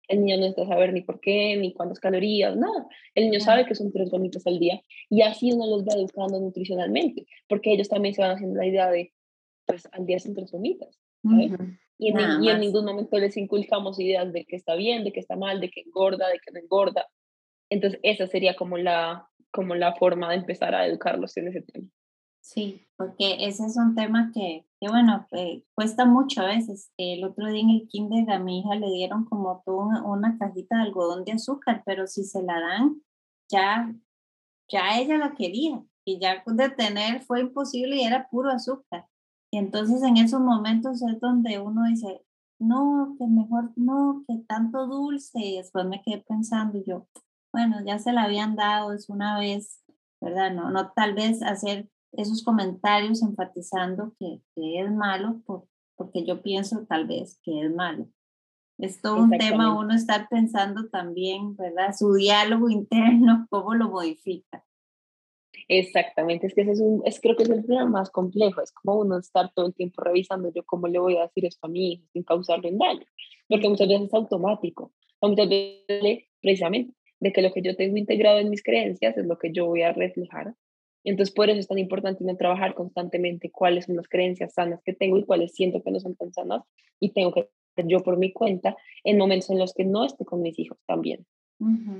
El 0.07 0.24
niño 0.24 0.36
no 0.36 0.41
necesita 0.41 0.67
saber 0.67 0.93
ni 0.93 1.01
por 1.01 1.19
qué, 1.19 1.57
ni 1.57 1.74
cuántas 1.74 2.00
calorías, 2.00 2.55
nada. 2.55 2.88
El 3.15 3.25
niño 3.25 3.39
sabe 3.39 3.65
que 3.65 3.74
son 3.74 3.91
tres 3.91 4.12
gomitas 4.12 4.45
al 4.45 4.60
día 4.60 4.81
y 5.10 5.22
así 5.22 5.51
uno 5.51 5.65
los 5.67 5.84
va 5.84 5.95
educando 5.95 6.39
nutricionalmente, 6.39 7.25
porque 7.48 7.72
ellos 7.74 7.89
también 7.89 8.13
se 8.13 8.22
van 8.22 8.31
haciendo 8.31 8.57
la 8.57 8.67
idea 8.67 8.91
de, 8.91 9.13
pues 9.65 9.88
al 9.91 10.05
día 10.05 10.19
son 10.19 10.36
tres 10.36 10.51
gomitas. 10.51 11.00
Y, 11.97 12.09
en, 12.09 12.43
y 12.43 12.49
en 12.49 12.59
ningún 12.59 12.85
momento 12.85 13.17
les 13.17 13.37
inculcamos 13.37 13.99
ideas 13.99 14.31
de 14.33 14.45
que 14.45 14.55
está 14.55 14.75
bien, 14.75 15.03
de 15.03 15.13
que 15.13 15.19
está 15.19 15.35
mal, 15.35 15.59
de 15.59 15.69
que 15.69 15.81
engorda, 15.81 16.27
de 16.29 16.39
que 16.39 16.51
no 16.51 16.59
engorda. 16.59 17.07
Entonces, 17.69 17.99
esa 18.03 18.27
sería 18.27 18.55
como 18.55 18.77
la, 18.77 19.29
como 19.51 19.75
la 19.75 19.95
forma 19.95 20.29
de 20.29 20.35
empezar 20.35 20.75
a 20.75 20.85
educarlos 20.85 21.35
en 21.37 21.47
ese 21.47 21.61
tema. 21.61 21.87
Sí, 22.41 22.87
porque 22.95 23.37
ese 23.39 23.65
es 23.65 23.75
un 23.75 23.95
tema 23.95 24.29
que, 24.31 24.67
que 24.79 24.87
bueno, 24.87 25.25
cuesta 25.73 26.05
mucho 26.05 26.41
a 26.41 26.45
veces. 26.45 26.91
El 26.95 27.23
otro 27.23 27.47
día 27.47 27.61
en 27.61 27.71
el 27.71 27.87
kinder 27.87 28.29
a 28.29 28.37
mi 28.37 28.59
hija 28.59 28.75
le 28.75 28.91
dieron 28.91 29.25
como 29.25 29.63
toda 29.65 30.03
una, 30.03 30.37
cajita 30.37 30.77
de 30.77 30.83
algodón 30.83 31.23
de 31.23 31.31
azúcar, 31.31 31.81
pero 31.87 32.05
si 32.05 32.23
se 32.23 32.43
la 32.43 32.59
dan, 32.59 33.01
ya, 33.49 33.91
ya 34.69 34.99
ella 34.99 35.17
la 35.17 35.33
quería 35.33 35.83
y 36.05 36.19
ya 36.19 36.43
detener 36.45 37.21
fue 37.21 37.41
imposible 37.41 37.95
y 37.95 38.03
era 38.03 38.27
puro 38.29 38.51
azúcar. 38.51 39.07
Y 39.51 39.57
entonces 39.57 40.03
en 40.03 40.17
esos 40.17 40.41
momentos 40.41 41.01
es 41.01 41.19
donde 41.19 41.59
uno 41.59 41.83
dice, 41.85 42.25
no, 42.59 43.15
que 43.17 43.27
mejor 43.27 43.71
no, 43.75 44.23
que 44.27 44.37
tanto 44.47 44.87
dulce. 44.87 45.39
Y 45.39 45.57
después 45.57 45.85
me 45.85 46.01
quedé 46.01 46.23
pensando 46.27 46.81
yo, 46.85 47.07
bueno, 47.53 47.77
ya 47.85 47.99
se 47.99 48.11
la 48.11 48.23
habían 48.23 48.55
dado, 48.55 48.91
es 48.93 49.09
una 49.09 49.39
vez, 49.39 49.81
¿verdad? 50.19 50.53
No, 50.53 50.71
no 50.71 50.91
tal 50.91 51.13
vez 51.13 51.41
hacer 51.41 51.89
esos 52.11 52.43
comentarios 52.43 53.21
enfatizando 53.21 54.13
que, 54.19 54.41
que 54.55 54.81
es 54.81 54.91
malo, 54.91 55.41
por, 55.45 55.67
porque 55.95 56.25
yo 56.25 56.41
pienso 56.41 56.85
tal 56.85 57.07
vez 57.07 57.39
que 57.43 57.61
es 57.61 57.73
malo. 57.73 58.09
Es 58.77 59.01
todo 59.01 59.23
un 59.23 59.31
tema 59.31 59.77
uno 59.77 59.93
estar 59.93 60.27
pensando 60.27 60.89
también, 60.89 61.55
¿verdad? 61.55 61.95
Su 61.97 62.13
diálogo 62.13 62.69
interno, 62.69 63.47
cómo 63.49 63.73
lo 63.73 63.89
modifica. 63.89 64.64
Exactamente, 65.67 66.45
es 66.45 66.53
que 66.53 66.62
ese 66.62 66.74
es 66.74 66.79
un, 66.79 67.01
es, 67.05 67.19
creo 67.19 67.36
que 67.36 67.43
es 67.43 67.50
el 67.50 67.63
problema 67.63 67.89
más 67.89 68.12
complejo, 68.12 68.62
es 68.62 68.72
como 68.72 69.00
uno 69.00 69.17
estar 69.17 69.51
todo 69.53 69.65
el 69.65 69.74
tiempo 69.74 70.03
revisando 70.03 70.51
yo 70.53 70.63
cómo 70.63 70.88
le 70.88 71.00
voy 71.00 71.17
a 71.17 71.24
decir 71.24 71.45
esto 71.45 71.65
a 71.65 71.69
mi 71.69 71.93
hijo 71.93 72.03
sin 72.13 72.24
causarle 72.24 72.69
un 72.69 72.77
daño, 72.77 73.05
porque 73.48 73.67
muchas 73.67 73.88
veces 73.88 74.07
es 74.07 74.13
automático, 74.13 74.91
muchas 75.22 75.50
veces 75.50 76.24
precisamente 76.39 76.93
de 77.19 77.34
que 77.34 77.41
lo 77.41 77.51
que 77.51 77.63
yo 77.63 77.75
tengo 77.75 77.98
integrado 77.98 78.38
en 78.39 78.51
mis 78.51 78.62
creencias 78.62 79.17
es 79.17 79.25
lo 79.25 79.39
que 79.39 79.51
yo 79.51 79.65
voy 79.65 79.81
a 79.81 79.93
reflejar. 79.93 80.53
Entonces, 81.03 81.34
por 81.34 81.50
eso 81.50 81.60
es 81.60 81.67
tan 81.67 81.77
importante 81.77 82.24
no 82.24 82.36
trabajar 82.36 82.74
constantemente 82.74 83.51
cuáles 83.51 83.86
son 83.86 83.95
las 83.95 84.07
creencias 84.07 84.53
sanas 84.53 84.81
que 84.84 84.93
tengo 84.93 85.17
y 85.17 85.24
cuáles 85.24 85.53
siento 85.53 85.81
que 85.81 85.91
no 85.91 86.00
son 86.00 86.15
tan 86.15 86.34
sanas 86.34 86.62
y 87.00 87.13
tengo 87.13 87.31
que 87.31 87.50
yo 87.86 88.00
por 88.00 88.17
mi 88.17 88.31
cuenta 88.31 88.75
en 89.03 89.17
momentos 89.17 89.50
en 89.50 89.60
los 89.60 89.74
que 89.74 89.86
no 89.86 90.05
esté 90.05 90.25
con 90.25 90.41
mis 90.41 90.57
hijos 90.60 90.77
también. 90.86 91.25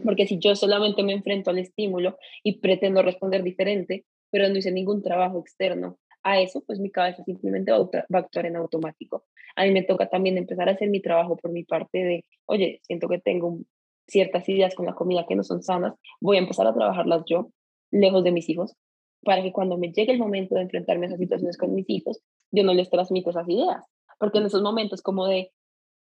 Porque 0.04 0.28
si 0.28 0.38
yo 0.40 0.56
solamente 0.56 1.04
me 1.04 1.14
enfrento 1.14 1.50
al 1.50 1.60
estímulo 1.60 2.18
y 2.44 2.60
pretendo 2.60 3.02
responder 3.02 3.42
diferente, 3.44 4.06
pero 4.30 4.50
no 4.50 4.58
hice 4.58 4.72
ningún 4.72 5.02
trabajo 5.02 5.40
externo 5.40 5.98
a 6.24 6.42
eso, 6.42 6.64
pues 6.66 6.80
mi 6.80 6.92
cabeza 6.92 7.24
simplemente 7.24 7.72
va 7.72 7.78
a 7.78 8.18
actuar 8.18 8.46
en 8.48 8.56
automático. 8.56 9.26
A 9.56 9.64
mí 9.64 9.72
me 9.72 9.84
toca 9.84 10.10
también 10.10 10.38
empezar 10.38 10.68
a 10.68 10.74
hacer 10.74 10.90
mi 10.90 11.02
trabajo 11.02 11.38
por 11.38 11.52
mi 11.52 11.64
parte 11.64 12.00
de, 12.00 12.26
oye, 12.46 12.82
siento 12.84 13.08
que 13.08 13.20
tengo 13.20 13.60
ciertas 14.08 14.48
ideas 14.50 14.76
con 14.76 14.86
la 14.86 14.94
comida 14.94 15.26
que 15.28 15.36
no 15.36 15.44
son 15.44 15.64
sanas, 15.64 15.94
voy 16.20 16.38
a 16.38 16.42
empezar 16.42 16.68
a 16.68 16.74
trabajarlas 16.74 17.24
yo, 17.26 17.52
lejos 17.92 18.24
de 18.24 18.32
mis 18.32 18.50
hijos, 18.50 18.76
para 19.24 19.42
que 19.42 19.52
cuando 19.52 19.78
me 19.78 19.92
llegue 19.92 20.14
el 20.14 20.20
momento 20.20 20.56
de 20.56 20.62
enfrentarme 20.62 21.06
a 21.06 21.08
esas 21.08 21.20
situaciones 21.20 21.58
con 21.58 21.74
mis 21.74 21.90
hijos, 21.90 22.22
yo 22.52 22.64
no 22.64 22.74
les 22.74 22.90
transmito 22.90 23.32
esas 23.32 23.48
ideas. 23.50 23.84
Porque 24.20 24.38
en 24.38 24.46
esos 24.46 24.62
momentos 24.62 25.02
como 25.02 25.28
de, 25.28 25.52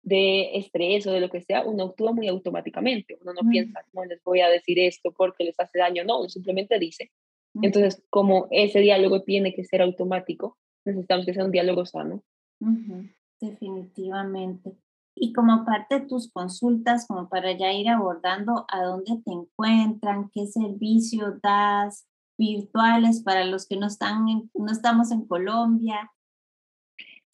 de 0.05 0.55
estrés 0.57 1.05
o 1.07 1.11
de 1.11 1.19
lo 1.19 1.29
que 1.29 1.41
sea, 1.41 1.65
uno 1.65 1.85
actúa 1.85 2.13
muy 2.13 2.27
automáticamente. 2.27 3.17
Uno 3.21 3.33
no 3.33 3.49
piensa, 3.49 3.83
no 3.91 4.05
les 4.05 4.23
voy 4.23 4.39
a 4.39 4.49
decir 4.49 4.79
esto 4.79 5.11
porque 5.11 5.43
les 5.43 5.59
hace 5.59 5.79
daño, 5.79 6.03
no, 6.05 6.19
uno 6.19 6.29
simplemente 6.29 6.79
dice. 6.79 7.11
Entonces, 7.61 8.03
como 8.09 8.47
ese 8.51 8.79
diálogo 8.79 9.23
tiene 9.23 9.53
que 9.53 9.63
ser 9.63 9.81
automático, 9.81 10.57
necesitamos 10.85 11.25
que 11.25 11.33
sea 11.33 11.45
un 11.45 11.51
diálogo 11.51 11.85
sano. 11.85 12.23
Definitivamente. 13.41 14.77
Y 15.15 15.33
como 15.33 15.65
parte 15.65 16.01
de 16.01 16.07
tus 16.07 16.31
consultas, 16.31 17.07
como 17.07 17.27
para 17.27 17.53
ya 17.57 17.73
ir 17.73 17.89
abordando 17.89 18.65
a 18.67 18.83
dónde 18.83 19.21
te 19.25 19.31
encuentran, 19.31 20.29
qué 20.33 20.45
servicio 20.45 21.39
das 21.41 22.05
virtuales 22.37 23.23
para 23.23 23.45
los 23.45 23.65
que 23.65 23.77
no, 23.77 23.87
están 23.87 24.25
no 24.53 24.71
estamos 24.71 25.11
en 25.11 25.25
Colombia, 25.25 26.11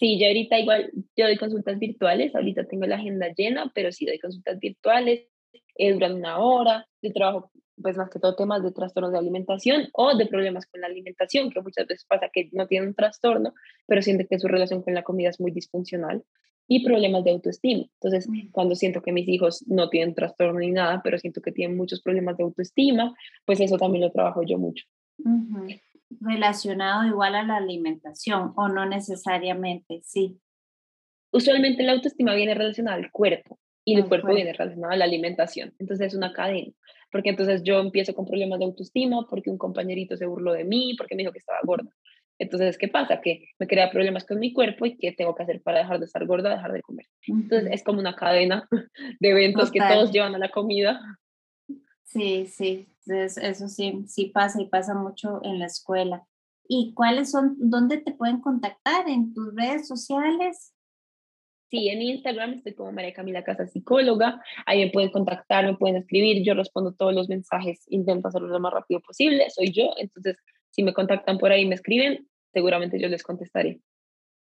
Sí, 0.02 0.18
yo 0.20 0.26
ahorita 0.26 0.58
igual, 0.58 0.92
yo 1.16 1.26
doy 1.26 1.38
consultas 1.38 1.78
virtuales, 1.78 2.34
ahorita 2.34 2.66
tengo 2.66 2.88
la 2.88 2.96
agenda 2.96 3.28
llena, 3.38 3.72
pero 3.76 3.92
sí 3.92 4.08
doy 4.08 4.18
consultas 4.18 4.58
virtuales, 4.60 5.28
eh, 5.76 5.94
duran 5.94 6.16
una 6.16 6.40
hora, 6.40 6.88
yo 7.04 7.14
trabajo 7.14 7.52
pues 7.80 7.98
más 7.98 8.10
que 8.10 8.18
todo 8.18 8.36
temas 8.36 8.64
de 8.64 8.72
trastornos 8.72 9.12
de 9.12 9.20
alimentación 9.20 9.90
o 9.94 10.18
de 10.18 10.26
problemas 10.26 10.66
con 10.66 10.82
la 10.82 10.88
alimentación, 10.88 11.52
que 11.52 11.62
muchas 11.62 11.86
veces 11.86 12.06
pasa 12.06 12.30
que 12.34 12.50
no 12.52 12.66
tienen 12.66 12.90
un 12.90 12.96
trastorno, 12.96 13.54
pero 13.86 14.02
sienten 14.02 14.26
que 14.28 14.40
su 14.40 14.48
relación 14.48 14.82
con 14.82 14.96
la 14.96 15.04
comida 15.04 15.30
es 15.30 15.40
muy 15.40 15.52
disfuncional 15.52 16.24
y 16.68 16.84
problemas 16.84 17.24
de 17.24 17.32
autoestima. 17.32 17.84
Entonces, 18.02 18.28
mm. 18.28 18.50
cuando 18.50 18.74
siento 18.74 19.04
que 19.04 19.12
mis 19.12 19.28
hijos 19.28 19.64
no 19.68 19.90
tienen 19.90 20.16
trastorno 20.16 20.60
ni 20.60 20.72
nada, 20.72 21.02
pero 21.04 21.20
siento 21.20 21.42
que 21.42 21.52
tienen 21.52 21.78
muchos 21.78 22.02
problemas 22.02 22.38
de 22.38 22.44
autoestima, 22.44 23.16
pues 23.46 23.60
eso 23.60 23.78
también 23.78 24.04
lo 24.04 24.12
trabajo 24.12 24.42
yo 24.42 24.58
mucho 24.58 24.84
relacionado 26.20 27.06
igual 27.06 27.36
a 27.36 27.44
la 27.44 27.58
alimentación 27.58 28.54
o 28.56 28.68
no 28.68 28.86
necesariamente, 28.86 30.02
sí. 30.04 30.40
Usualmente 31.32 31.84
la 31.84 31.94
autoestima 31.94 32.36
viene 32.36 32.54
relacionada 32.54 32.98
al 32.98 33.12
cuerpo 33.12 33.58
y 33.86 33.96
el 33.96 34.08
cuerpo, 34.08 34.34
viene 34.34 34.54
relacionado 34.54 34.94
a 34.94 34.98
la 34.98 35.06
alimentación. 35.06 35.74
Entonces 35.80 36.08
es 36.08 36.16
una 36.16 36.34
cadena, 36.34 36.72
porque 37.12 37.30
entonces 37.30 37.64
yo 37.64 37.80
empiezo 37.80 38.14
con 38.14 38.26
problemas 38.26 38.60
de 38.60 38.66
autoestima 38.66 39.26
porque 39.30 39.50
un 39.50 39.58
compañerito 39.58 40.18
se 40.18 40.26
burló 40.26 40.54
de 40.54 40.66
mí, 40.66 40.96
porque 40.98 41.16
me 41.16 41.24
dijo 41.24 41.32
que 41.32 41.40
estaba 41.40 41.60
gorda. 41.64 41.90
Entonces, 42.42 42.76
¿qué 42.80 42.88
pasa? 42.88 43.22
Que 43.22 43.50
me 43.60 43.68
crea 43.68 43.92
problemas 43.92 44.26
con 44.26 44.40
mi 44.40 44.52
cuerpo 44.52 44.88
y 44.88 44.98
qué 44.98 45.12
tengo 45.12 45.36
que 45.36 45.44
hacer 45.44 45.62
para 45.62 45.80
dejar 45.80 46.00
de 46.00 46.06
estar 46.06 46.26
gorda, 46.26 46.50
dejar 46.50 46.72
de 46.72 46.82
comer. 46.82 47.06
Entonces, 47.28 47.70
es 47.72 47.84
como 47.84 48.00
una 48.00 48.16
cadena 48.16 48.68
de 49.20 49.30
eventos 49.30 49.72
que 49.72 49.80
todos 49.80 50.12
llevan 50.12 50.34
a 50.34 50.40
la 50.40 50.50
comida. 50.50 51.00
Sí, 52.12 52.46
sí, 52.46 52.90
eso 53.08 53.70
sí, 53.70 54.04
sí 54.06 54.26
pasa 54.26 54.62
y 54.62 54.68
pasa 54.68 54.94
mucho 54.94 55.40
en 55.44 55.60
la 55.60 55.68
escuela. 55.68 56.28
¿Y 56.68 56.94
cuáles 56.94 57.32
son, 57.32 57.56
dónde 57.58 58.00
te 58.00 58.12
pueden 58.12 58.42
contactar? 58.42 59.08
¿En 59.08 59.34
tus 59.34 59.56
redes 59.56 59.88
sociales? 59.88 60.74
Sí, 61.70 61.88
en 61.88 62.02
Instagram 62.02 62.56
estoy 62.56 62.74
como 62.74 62.92
María 62.92 63.14
Camila 63.14 63.46
Casa 63.46 63.66
Psicóloga. 63.66 64.44
Ahí 64.66 64.84
me 64.84 64.92
pueden 64.92 65.10
contactar, 65.10 65.66
me 65.66 65.78
pueden 65.78 65.96
escribir. 65.96 66.44
Yo 66.44 66.54
respondo 66.54 66.94
todos 66.94 67.14
los 67.14 67.30
mensajes, 67.30 67.86
intento 67.88 68.28
hacerlo 68.28 68.50
lo 68.50 68.60
más 68.60 68.74
rápido 68.74 69.00
posible. 69.00 69.50
Soy 69.50 69.72
yo, 69.72 69.92
entonces 69.98 70.36
si 70.70 70.84
me 70.84 70.94
contactan 70.94 71.38
por 71.38 71.54
ahí 71.54 71.62
y 71.62 71.68
me 71.68 71.76
escriben, 71.76 72.28
seguramente 72.52 73.00
yo 73.00 73.08
les 73.08 73.24
contestaré. 73.24 73.80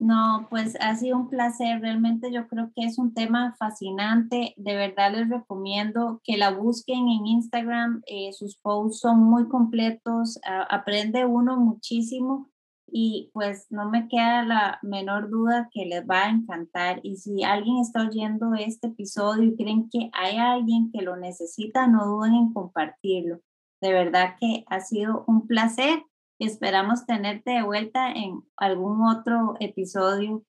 No, 0.02 0.48
pues 0.50 0.76
ha 0.80 0.96
sido 0.96 1.16
un 1.16 1.28
placer. 1.28 1.80
Realmente 1.80 2.32
yo 2.32 2.48
creo 2.48 2.72
que 2.74 2.84
es 2.84 2.98
un 2.98 3.14
tema 3.14 3.54
fascinante. 3.56 4.52
De 4.56 4.74
verdad 4.74 5.12
les 5.12 5.28
recomiendo 5.28 6.20
que 6.24 6.36
la 6.36 6.50
busquen 6.50 7.08
en 7.08 7.24
Instagram. 7.24 8.02
Eh, 8.06 8.32
sus 8.32 8.56
posts 8.56 8.98
son 8.98 9.22
muy 9.22 9.46
completos. 9.48 10.40
aprende 10.68 11.24
uno 11.24 11.56
muchísimo 11.56 12.50
y 12.90 13.30
pues 13.32 13.68
no 13.70 13.90
me 13.90 14.08
queda 14.08 14.44
la 14.44 14.80
menor 14.82 15.30
duda 15.30 15.68
que 15.72 15.86
les 15.86 16.04
va 16.04 16.24
a 16.24 16.30
encantar. 16.30 16.98
Y 17.04 17.18
si 17.18 17.44
alguien 17.44 17.78
está 17.78 18.02
oyendo 18.02 18.54
este 18.54 18.88
episodio 18.88 19.44
y 19.44 19.56
creen 19.56 19.88
que 19.88 20.10
hay 20.14 20.36
alguien 20.36 20.90
que 20.90 21.02
lo 21.02 21.16
necesita, 21.16 21.86
no 21.86 22.06
duden 22.06 22.34
en 22.34 22.52
compartirlo. 22.52 23.40
De 23.80 23.92
verdad 23.92 24.34
que 24.40 24.64
ha 24.66 24.80
sido 24.80 25.22
un 25.28 25.46
placer 25.46 26.02
esperamos 26.44 27.06
tenerte 27.06 27.52
de 27.52 27.62
vuelta 27.62 28.12
en 28.12 28.42
algún 28.56 29.06
otro 29.06 29.54
episodio 29.60 30.44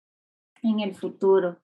en 0.63 0.81
el 0.81 0.95
futuro. 0.95 1.59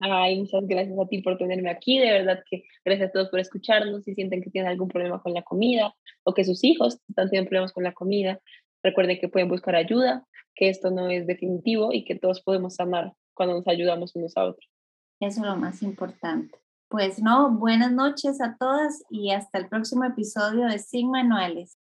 Ay, 0.00 0.40
muchas 0.40 0.66
gracias 0.66 0.98
a 0.98 1.06
ti 1.06 1.22
por 1.22 1.38
tenerme 1.38 1.70
aquí. 1.70 1.98
De 1.98 2.10
verdad 2.10 2.42
que 2.50 2.64
gracias 2.84 3.10
a 3.10 3.12
todos 3.12 3.28
por 3.28 3.38
escucharnos. 3.38 4.02
Si 4.02 4.14
sienten 4.14 4.42
que 4.42 4.50
tienen 4.50 4.70
algún 4.70 4.88
problema 4.88 5.22
con 5.22 5.32
la 5.32 5.42
comida 5.42 5.94
o 6.24 6.34
que 6.34 6.44
sus 6.44 6.64
hijos 6.64 6.98
están 7.08 7.28
teniendo 7.30 7.48
problemas 7.48 7.72
con 7.72 7.84
la 7.84 7.92
comida, 7.92 8.40
recuerden 8.82 9.18
que 9.20 9.28
pueden 9.28 9.48
buscar 9.48 9.76
ayuda, 9.76 10.26
que 10.54 10.68
esto 10.68 10.90
no 10.90 11.08
es 11.08 11.26
definitivo 11.26 11.92
y 11.92 12.04
que 12.04 12.16
todos 12.16 12.42
podemos 12.42 12.80
amar 12.80 13.12
cuando 13.34 13.54
nos 13.54 13.68
ayudamos 13.68 14.16
unos 14.16 14.36
a 14.36 14.44
otros. 14.44 14.68
Eso 15.20 15.40
es 15.40 15.46
lo 15.46 15.56
más 15.56 15.82
importante. 15.82 16.58
Pues 16.88 17.22
no, 17.22 17.52
buenas 17.52 17.92
noches 17.92 18.40
a 18.40 18.56
todas 18.58 19.04
y 19.08 19.30
hasta 19.30 19.58
el 19.58 19.68
próximo 19.68 20.04
episodio 20.04 20.66
de 20.66 20.78
Sin 20.78 21.10
Manuales. 21.10 21.78